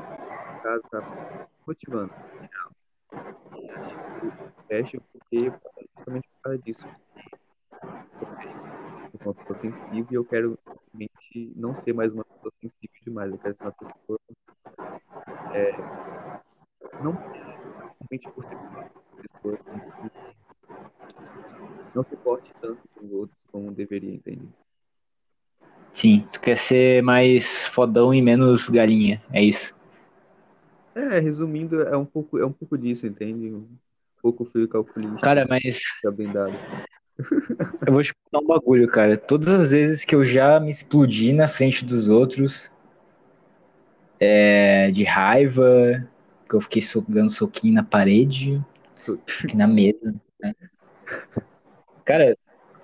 casa 0.61 0.81
tá 0.91 1.47
motivando. 1.65 2.13
no. 2.13 2.81
E 3.57 4.75
acho 4.75 4.91
que 4.91 4.95
eu 4.95 5.01
porque 5.01 5.89
justamente 5.97 6.27
por 6.29 6.41
causa 6.43 6.59
disso. 6.59 6.87
Eu 7.83 8.27
eu 9.13 9.19
sou 9.23 9.31
uma 9.31 9.33
pessoa 9.33 9.59
sensível 9.59 10.07
e 10.11 10.15
eu 10.15 10.25
quero 10.25 10.59
simplesmente 10.65 11.53
não 11.55 11.75
ser 11.75 11.93
mais 11.93 12.13
uma 12.13 12.23
pessoa 12.25 12.51
sensível 12.61 13.01
demais. 13.03 13.31
Eu 13.31 13.39
quero 13.39 13.55
ser 13.55 13.63
uma 13.63 13.71
pessoa. 13.71 14.19
É, 15.53 15.71
não 17.01 17.13
somente 18.01 18.29
por 18.31 18.43
ser 18.45 18.55
uma 18.55 18.89
pessoa 19.21 19.57
que 19.57 20.11
não 21.93 22.03
se 22.03 22.15
porte 22.17 22.51
tanto 22.61 22.81
com 22.95 23.05
os 23.05 23.11
outros 23.11 23.45
como 23.51 23.71
deveria, 23.71 24.13
entende? 24.13 24.47
Sim, 25.93 26.25
tu 26.31 26.39
quer 26.39 26.57
ser 26.57 27.03
mais 27.03 27.67
fodão 27.67 28.13
e 28.13 28.21
menos 28.21 28.69
galinha, 28.69 29.21
é 29.31 29.43
isso. 29.43 29.75
É, 30.95 31.19
resumindo, 31.19 31.81
é 31.81 31.97
um 31.97 32.05
pouco, 32.05 32.37
é 32.37 32.45
um 32.45 32.51
pouco 32.51 32.77
disso, 32.77 33.05
entende? 33.05 33.51
Um 33.51 33.67
pouco 34.21 34.45
frio 34.45 34.67
calculista. 34.67 35.19
Cara, 35.19 35.45
mas 35.49 35.77
Fica 35.77 36.11
bem 36.11 36.31
dado. 36.31 36.53
eu 37.87 37.93
vou 37.93 38.03
te 38.03 38.13
contar 38.13 38.43
um 38.43 38.47
bagulho, 38.47 38.87
cara. 38.87 39.17
Todas 39.17 39.61
as 39.61 39.71
vezes 39.71 40.05
que 40.05 40.15
eu 40.15 40.23
já 40.23 40.59
me 40.59 40.71
explodi 40.71 41.33
na 41.33 41.47
frente 41.47 41.85
dos 41.85 42.07
outros, 42.07 42.71
é, 44.19 44.91
de 44.91 45.03
raiva, 45.03 46.07
que 46.51 46.55
eu 46.57 46.61
fiquei 46.61 46.81
so- 46.81 47.05
dando 47.07 47.29
soquinho 47.31 47.73
na 47.75 47.83
parede, 47.83 48.61
na 49.53 49.65
mesa. 49.65 50.13
né? 50.41 50.53
Cara, 52.03 52.37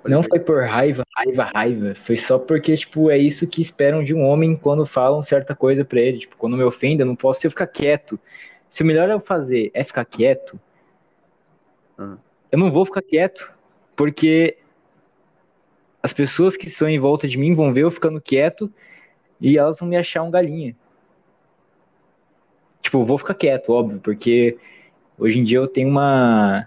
não 0.06 0.24
foi 0.24 0.40
por 0.40 0.64
raiva, 0.64 1.04
raiva, 1.18 1.52
raiva. 1.54 1.96
Foi 1.96 2.16
só 2.16 2.40
porque, 2.40 2.78
tipo, 2.78 3.12
é 3.12 3.18
isso 3.18 3.46
que 3.46 3.62
esperam 3.62 4.02
de 4.06 4.14
um 4.14 4.24
homem 4.24 4.56
quando 4.56 4.86
falam 4.86 5.22
certa 5.22 5.54
coisa 5.54 5.84
pra 5.84 6.00
ele. 6.00 6.20
Tipo, 6.20 6.38
quando 6.38 6.56
me 6.56 6.64
ofende, 6.64 7.02
eu 7.02 7.06
não 7.06 7.16
posso 7.16 7.46
eu 7.46 7.52
ficar 7.52 7.68
quieto. 7.68 8.18
Se 8.70 8.84
o 8.84 8.86
melhor 8.86 9.10
eu 9.10 9.20
fazer 9.20 9.70
é 9.74 9.84
ficar 9.84 10.06
quieto, 10.06 10.58
Ah. 11.98 12.16
eu 12.50 12.58
não 12.58 12.72
vou 12.72 12.86
ficar 12.86 13.02
quieto. 13.02 13.52
Porque 13.98 14.58
as 16.02 16.14
pessoas 16.14 16.56
que 16.56 16.68
estão 16.68 16.88
em 16.88 17.00
volta 17.00 17.28
de 17.28 17.38
mim 17.38 17.54
vão 17.54 17.74
ver 17.74 17.82
eu 17.84 17.92
ficando 17.92 18.22
quieto 18.22 18.72
e 19.42 19.58
elas 19.58 19.80
vão 19.80 19.90
me 19.90 19.98
achar 19.98 20.24
um 20.24 20.32
galinha. 20.32 20.74
Tipo, 22.88 23.04
vou 23.04 23.18
ficar 23.18 23.34
quieto, 23.34 23.74
óbvio, 23.74 24.00
porque 24.00 24.58
hoje 25.18 25.38
em 25.38 25.44
dia 25.44 25.58
eu 25.58 25.68
tenho 25.68 25.90
uma. 25.90 26.66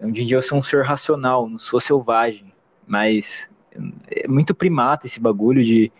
Hoje 0.00 0.22
em 0.22 0.26
dia 0.26 0.36
eu 0.36 0.42
sou 0.42 0.58
um 0.58 0.62
ser 0.64 0.82
racional, 0.82 1.48
não 1.48 1.60
sou 1.60 1.78
selvagem. 1.78 2.52
Mas 2.84 3.48
é 4.10 4.26
muito 4.26 4.52
primata 4.52 5.06
esse 5.06 5.20
bagulho 5.20 5.62
de 5.62 5.92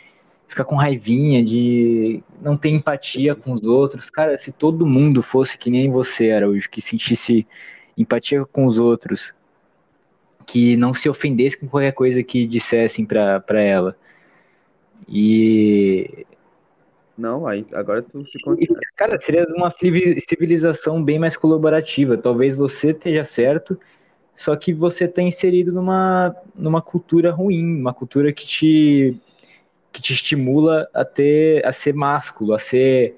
ficar 0.49 0.65
com 0.65 0.75
raivinha, 0.75 1.45
de 1.45 2.21
não 2.41 2.57
ter 2.57 2.71
empatia 2.71 3.37
com 3.37 3.53
os 3.53 3.63
outros. 3.63 4.11
Cara, 4.11 4.37
se 4.37 4.51
todo 4.51 4.85
mundo 4.85 5.23
fosse 5.23 5.57
que 5.57 5.71
nem 5.71 5.89
você, 5.89 6.33
Araújo, 6.33 6.69
que 6.69 6.81
sentisse 6.81 7.47
empatia 7.97 8.45
com 8.45 8.67
os 8.67 8.77
outros, 8.77 9.33
que 10.45 10.77
não 10.77 10.93
se 10.93 11.09
ofendesse 11.09 11.57
com 11.57 11.69
qualquer 11.69 11.93
coisa 11.93 12.25
que 12.25 12.45
dissessem 12.45 13.07
pra, 13.07 13.39
pra 13.39 13.61
ela. 13.61 13.97
E 15.09 16.22
Não, 17.23 17.47
aí 17.47 17.65
agora 17.73 18.03
tu 18.03 18.27
se 18.27 18.37
conta. 18.41 18.61
Cara, 18.97 19.17
seria 19.21 19.47
uma 19.55 19.71
civi- 19.71 20.21
civilização 20.29 21.01
bem 21.03 21.21
mais 21.21 21.37
colaborativa. 21.37 22.19
Talvez 22.19 22.57
você 22.57 22.91
esteja 22.91 23.25
certo, 23.25 23.79
só 24.35 24.57
que 24.57 24.73
você 24.73 25.05
está 25.05 25.23
inserido 25.23 25.73
numa, 25.73 26.35
numa 26.53 26.83
cultura 26.83 27.31
ruim, 27.31 27.81
uma 27.81 27.95
cultura 27.95 28.33
que 28.33 28.45
te, 28.45 29.17
que 29.93 30.03
te 30.03 30.13
estimula 30.13 30.89
a 30.93 31.05
ter, 31.05 31.65
a 31.65 31.73
ser 31.73 31.95
másculo, 31.95 32.55
a 32.55 32.59
ser 32.59 33.15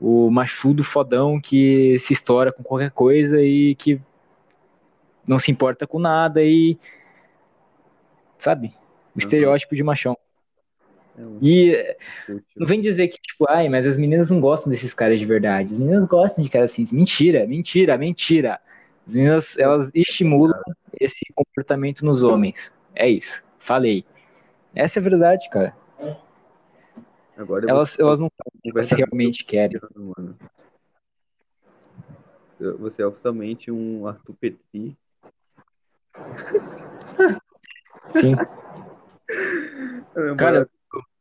o 0.00 0.28
machudo 0.30 0.84
fodão 0.84 1.40
que 1.40 1.98
se 2.00 2.12
estoura 2.12 2.52
com 2.52 2.64
qualquer 2.64 2.90
coisa 2.90 3.40
e 3.40 3.76
que 3.76 4.00
não 5.26 5.38
se 5.38 5.50
importa 5.52 5.86
com 5.86 6.00
nada 6.00 6.42
e 6.42 6.76
sabe? 8.38 8.74
O 9.14 9.18
estereótipo 9.18 9.74
de 9.74 9.82
machão. 9.82 10.16
Um 11.26 11.38
E 11.42 11.96
útil. 12.28 12.44
não 12.56 12.66
vem 12.66 12.80
dizer 12.80 13.08
que, 13.08 13.18
tipo, 13.20 13.46
ai, 13.48 13.68
mas 13.68 13.86
as 13.86 13.96
meninas 13.96 14.30
não 14.30 14.40
gostam 14.40 14.70
desses 14.70 14.94
caras 14.94 15.18
de 15.18 15.26
verdade. 15.26 15.72
As 15.72 15.78
meninas 15.78 16.04
gostam 16.04 16.44
de 16.44 16.50
caras 16.50 16.70
assim. 16.72 16.84
Mentira, 16.92 17.46
mentira, 17.46 17.96
mentira. 17.98 18.60
As 19.06 19.14
meninas, 19.14 19.58
elas 19.58 19.90
estimulam 19.94 20.60
esse 21.00 21.20
comportamento 21.34 22.04
nos 22.04 22.22
homens. 22.22 22.72
É 22.94 23.08
isso. 23.08 23.42
Falei. 23.58 24.04
Essa 24.74 24.98
é 24.98 25.00
a 25.00 25.02
verdade, 25.02 25.48
cara. 25.50 25.74
Agora 27.36 27.66
Elas, 27.68 27.96
vou- 27.96 28.06
elas 28.08 28.20
não 28.20 28.30
sabem 28.30 28.82
o 28.82 28.86
que 28.88 28.94
realmente 28.94 29.44
querem. 29.44 29.80
mano. 29.96 30.36
Você 32.78 33.02
é 33.02 33.06
oficialmente 33.06 33.70
um 33.70 34.06
Arthur 34.06 34.34
Petri. 34.34 34.96
Sim. 38.04 38.34
Cara, 40.36 40.68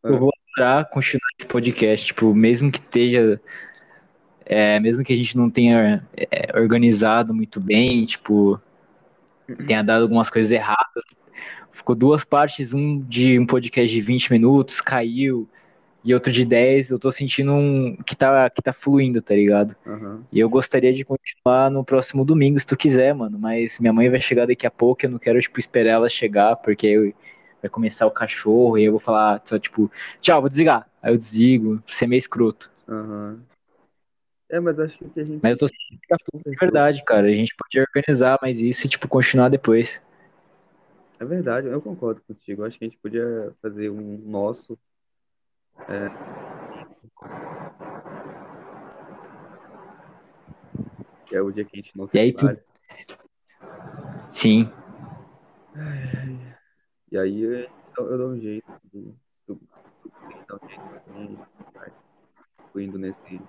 eu 0.03 0.19
vou 0.19 0.31
adorar 0.55 0.89
continuar 0.89 1.29
esse 1.39 1.47
podcast, 1.47 2.07
tipo, 2.07 2.33
mesmo 2.33 2.71
que 2.71 2.79
esteja. 2.79 3.41
é, 4.45 4.79
mesmo 4.79 5.03
que 5.03 5.13
a 5.13 5.17
gente 5.17 5.37
não 5.37 5.49
tenha 5.49 6.05
é, 6.15 6.59
organizado 6.59 7.33
muito 7.33 7.59
bem, 7.59 8.05
tipo, 8.05 8.59
tenha 9.67 9.83
dado 9.83 10.03
algumas 10.03 10.29
coisas 10.29 10.51
erradas. 10.51 11.03
Ficou 11.71 11.95
duas 11.95 12.23
partes, 12.25 12.73
um 12.73 12.99
de 12.99 13.39
um 13.39 13.45
podcast 13.45 13.93
de 13.93 14.01
20 14.01 14.31
minutos, 14.31 14.81
caiu, 14.81 15.47
e 16.03 16.13
outro 16.13 16.31
de 16.31 16.45
10. 16.45 16.89
Eu 16.89 16.99
tô 16.99 17.11
sentindo 17.11 17.51
um, 17.51 17.95
que, 18.05 18.15
tá, 18.15 18.49
que 18.49 18.61
tá 18.61 18.73
fluindo, 18.73 19.21
tá 19.21 19.35
ligado? 19.35 19.75
Aham. 19.85 20.23
E 20.31 20.39
eu 20.39 20.49
gostaria 20.49 20.93
de 20.93 21.03
continuar 21.03 21.69
no 21.69 21.83
próximo 21.83 22.25
domingo, 22.25 22.59
se 22.59 22.65
tu 22.65 22.77
quiser, 22.77 23.13
mano. 23.13 23.37
Mas 23.39 23.79
minha 23.79 23.93
mãe 23.93 24.09
vai 24.09 24.19
chegar 24.19 24.47
daqui 24.47 24.65
a 24.65 24.71
pouco, 24.71 25.05
eu 25.05 25.09
não 25.09 25.19
quero, 25.19 25.39
tipo, 25.39 25.59
esperar 25.59 25.91
ela 25.91 26.09
chegar, 26.09 26.55
porque 26.57 26.87
aí 26.87 27.15
vai 27.61 27.69
começar 27.69 28.05
o 28.05 28.11
cachorro, 28.11 28.77
e 28.77 28.85
eu 28.85 28.91
vou 28.91 28.99
falar 28.99 29.41
só, 29.45 29.59
tipo, 29.59 29.91
tchau, 30.21 30.41
vou 30.41 30.49
desligar. 30.49 30.89
Aí 31.01 31.13
eu 31.13 31.17
desligo, 31.17 31.81
ser 31.87 32.07
meio 32.07 32.19
escroto. 32.19 32.71
Aham. 32.87 33.39
É, 34.49 34.59
mas 34.59 34.79
acho 34.79 34.97
que 34.97 35.19
a 35.19 35.23
gente 35.23 35.39
Mas 35.43 35.51
eu 35.51 35.57
tô 35.59 35.67
sentindo 35.67 36.49
de 36.51 36.55
verdade, 36.57 37.03
cara. 37.05 37.27
A 37.27 37.31
gente 37.31 37.55
pode 37.55 37.79
organizar 37.79 38.39
mais 38.41 38.59
isso 38.59 38.85
e, 38.85 38.89
tipo, 38.89 39.07
continuar 39.07 39.49
depois. 39.49 40.01
É 41.19 41.25
verdade, 41.25 41.67
eu 41.67 41.81
concordo 41.81 42.21
contigo. 42.21 42.63
Acho 42.65 42.79
que 42.79 42.85
a 42.85 42.87
gente 42.87 42.97
podia 42.99 43.53
fazer 43.61 43.89
um 43.89 44.17
nosso. 44.25 44.77
é, 45.87 46.09
Que 51.27 51.35
é 51.35 51.41
o 51.41 51.51
dia 51.51 51.63
que 51.63 51.77
a 51.77 51.81
gente 51.81 51.95
não 51.95 52.09
E 52.11 52.17
aí 52.19 52.33
tu-. 52.33 52.57
Sim. 54.29 54.71
E 57.11 57.17
aí 57.17 57.41
eu, 57.41 57.69
eu 57.97 58.17
dou 58.17 58.29
um 58.29 58.39
jeito. 58.39 58.71
Conseguir 59.47 60.45
dar 60.47 60.55
um 60.55 61.27
jeito 61.27 61.45
Tô 62.71 62.79
indo 62.79 62.99
nesse. 62.99 63.41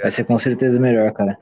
Vai 0.00 0.10
ser 0.10 0.24
com 0.24 0.38
certeza 0.38 0.78
melhor, 0.78 1.12
cara. 1.12 1.38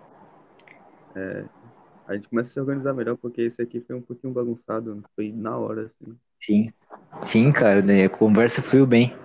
A 2.07 2.14
gente 2.14 2.29
começa 2.29 2.51
a 2.51 2.53
se 2.53 2.61
organizar 2.61 2.92
melhor, 2.92 3.16
porque 3.16 3.42
esse 3.42 3.62
aqui 3.62 3.81
foi 3.81 3.97
um 3.97 4.03
pouquinho 4.03 4.33
bagunçado, 4.33 5.03
foi 5.16 5.33
na 5.33 5.57
hora, 5.57 5.87
assim. 5.87 6.18
Sim. 6.40 6.73
Sim, 7.21 7.53
cara. 7.53 7.81
A 7.81 8.09
conversa 8.11 8.61
fluiu 8.61 8.87
bem. 8.87 9.16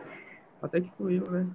Até 0.61 0.81
que 0.81 0.89
fluiu, 0.91 1.29
né? 1.29 1.47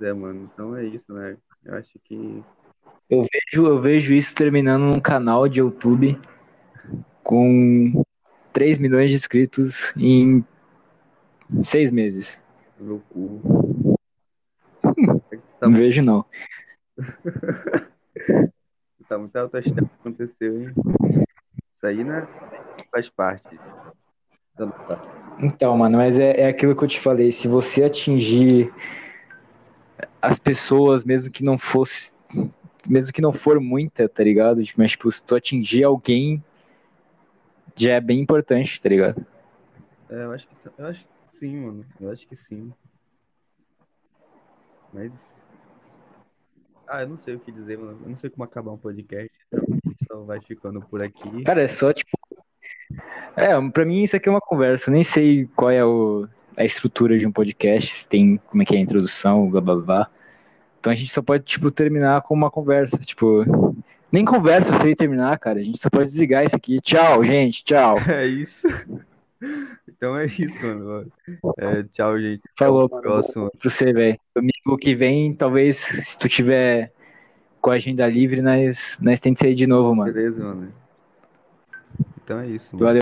É, 0.00 0.12
mano, 0.12 0.50
então 0.52 0.76
é 0.76 0.84
isso, 0.84 1.12
né? 1.12 1.36
Eu 1.64 1.76
acho 1.76 1.98
que. 2.00 2.44
Eu 3.08 3.22
vejo, 3.22 3.66
eu 3.68 3.80
vejo 3.80 4.12
isso 4.12 4.34
terminando 4.34 4.82
num 4.82 5.00
canal 5.00 5.48
de 5.48 5.60
YouTube 5.60 6.18
com 7.22 8.04
3 8.52 8.78
milhões 8.78 9.10
de 9.10 9.16
inscritos 9.16 9.92
em 9.96 10.44
seis 11.62 11.92
meses. 11.92 12.42
Meu 12.80 13.00
cu. 13.08 13.96
É 15.30 15.36
que 15.36 15.42
tá, 15.60 15.68
Não 15.68 15.74
vejo, 15.74 16.02
não. 16.02 16.24
tá 19.08 19.16
muito 19.18 19.36
autoestima 19.36 19.82
que 19.82 19.94
aconteceu, 20.00 20.62
hein? 20.62 20.74
Isso 21.76 21.86
aí, 21.86 22.02
né? 22.02 22.26
Faz 22.90 23.08
parte. 23.08 23.56
Então, 24.52 24.70
tá. 24.70 25.00
Então, 25.38 25.76
mano, 25.76 25.98
mas 25.98 26.18
é, 26.18 26.40
é 26.40 26.48
aquilo 26.48 26.74
que 26.74 26.82
eu 26.82 26.88
te 26.88 26.98
falei. 26.98 27.30
Se 27.30 27.46
você 27.46 27.84
atingir 27.84 28.72
as 30.20 30.40
pessoas, 30.40 31.04
mesmo 31.04 31.30
que 31.30 31.44
não 31.44 31.56
fosse, 31.56 32.12
mesmo 32.88 33.12
que 33.12 33.20
não 33.20 33.32
for 33.32 33.60
muita, 33.60 34.08
tá 34.08 34.22
ligado? 34.22 34.62
Mas, 34.76 34.92
tipo, 34.92 35.10
se 35.10 35.22
tu 35.22 35.34
atingir 35.34 35.84
alguém, 35.84 36.42
já 37.74 37.94
é 37.94 38.00
bem 38.00 38.20
importante, 38.20 38.80
tá 38.80 38.88
ligado? 38.88 39.24
É, 40.08 40.24
eu 40.24 40.32
acho 40.32 40.48
que, 40.48 40.54
eu 40.78 40.86
acho 40.86 41.04
que 41.04 41.36
sim, 41.36 41.56
mano. 41.56 41.84
Eu 42.00 42.10
acho 42.10 42.26
que 42.26 42.36
sim. 42.36 42.72
Mas. 44.92 45.12
Ah, 46.88 47.02
eu 47.02 47.08
não 47.08 47.16
sei 47.16 47.34
o 47.34 47.40
que 47.40 47.50
dizer, 47.50 47.76
mano. 47.78 47.98
Eu 48.02 48.08
não 48.10 48.16
sei 48.16 48.30
como 48.30 48.44
acabar 48.44 48.72
um 48.72 48.78
podcast. 48.78 49.36
Então 49.52 49.64
a 49.68 49.88
gente 49.88 50.06
só 50.06 50.22
vai 50.22 50.40
ficando 50.40 50.80
por 50.80 51.02
aqui. 51.02 51.42
Cara, 51.44 51.62
é 51.62 51.68
só, 51.68 51.92
tipo. 51.92 52.16
É, 53.36 53.48
pra 53.70 53.84
mim 53.84 54.02
isso 54.02 54.16
aqui 54.16 54.28
é 54.28 54.32
uma 54.32 54.40
conversa. 54.40 54.88
Eu 54.88 54.94
nem 54.94 55.04
sei 55.04 55.46
qual 55.54 55.70
é 55.70 55.84
o, 55.84 56.26
a 56.56 56.64
estrutura 56.64 57.18
de 57.18 57.26
um 57.26 57.32
podcast, 57.32 57.94
se 57.94 58.06
tem 58.06 58.38
como 58.38 58.62
é 58.62 58.64
que 58.64 58.74
é 58.74 58.78
a 58.78 58.80
introdução, 58.80 59.50
blá 59.50 59.60
blá 59.60 59.76
blá. 59.76 60.10
Então 60.80 60.92
a 60.92 60.96
gente 60.96 61.12
só 61.12 61.22
pode, 61.22 61.44
tipo, 61.44 61.70
terminar 61.70 62.22
com 62.22 62.34
uma 62.34 62.50
conversa. 62.50 62.98
Tipo, 62.98 63.44
nem 64.10 64.24
conversa 64.24 64.78
sei 64.78 64.94
terminar, 64.94 65.38
cara. 65.38 65.58
A 65.58 65.62
gente 65.62 65.80
só 65.80 65.90
pode 65.90 66.06
desligar 66.06 66.44
isso 66.44 66.56
aqui. 66.56 66.80
Tchau, 66.80 67.24
gente, 67.24 67.64
tchau. 67.64 67.96
É 68.08 68.26
isso. 68.26 68.66
Então 69.88 70.16
é 70.16 70.26
isso, 70.26 70.62
mano. 70.64 71.12
É, 71.58 71.82
tchau, 71.92 72.18
gente. 72.18 72.42
Falou, 72.58 72.86
Até 72.86 72.96
o 72.96 73.00
próximo. 73.00 73.50
pra 73.50 73.70
você, 73.70 73.92
velho. 73.92 74.18
Domingo 74.34 74.78
que 74.80 74.94
vem, 74.94 75.34
talvez, 75.34 75.76
se 75.78 76.16
tu 76.18 76.28
tiver 76.28 76.92
com 77.60 77.70
a 77.70 77.74
agenda 77.74 78.06
livre, 78.06 78.40
nós, 78.40 78.96
nós 79.00 79.20
tem 79.20 79.34
que 79.34 79.40
sair 79.40 79.54
de 79.54 79.66
novo, 79.66 79.94
mano. 79.94 80.12
Beleza, 80.12 80.42
mano. 80.42 80.72
Então 82.24 82.40
é 82.40 82.46
isso. 82.46 82.76
Valeu. 82.76 82.86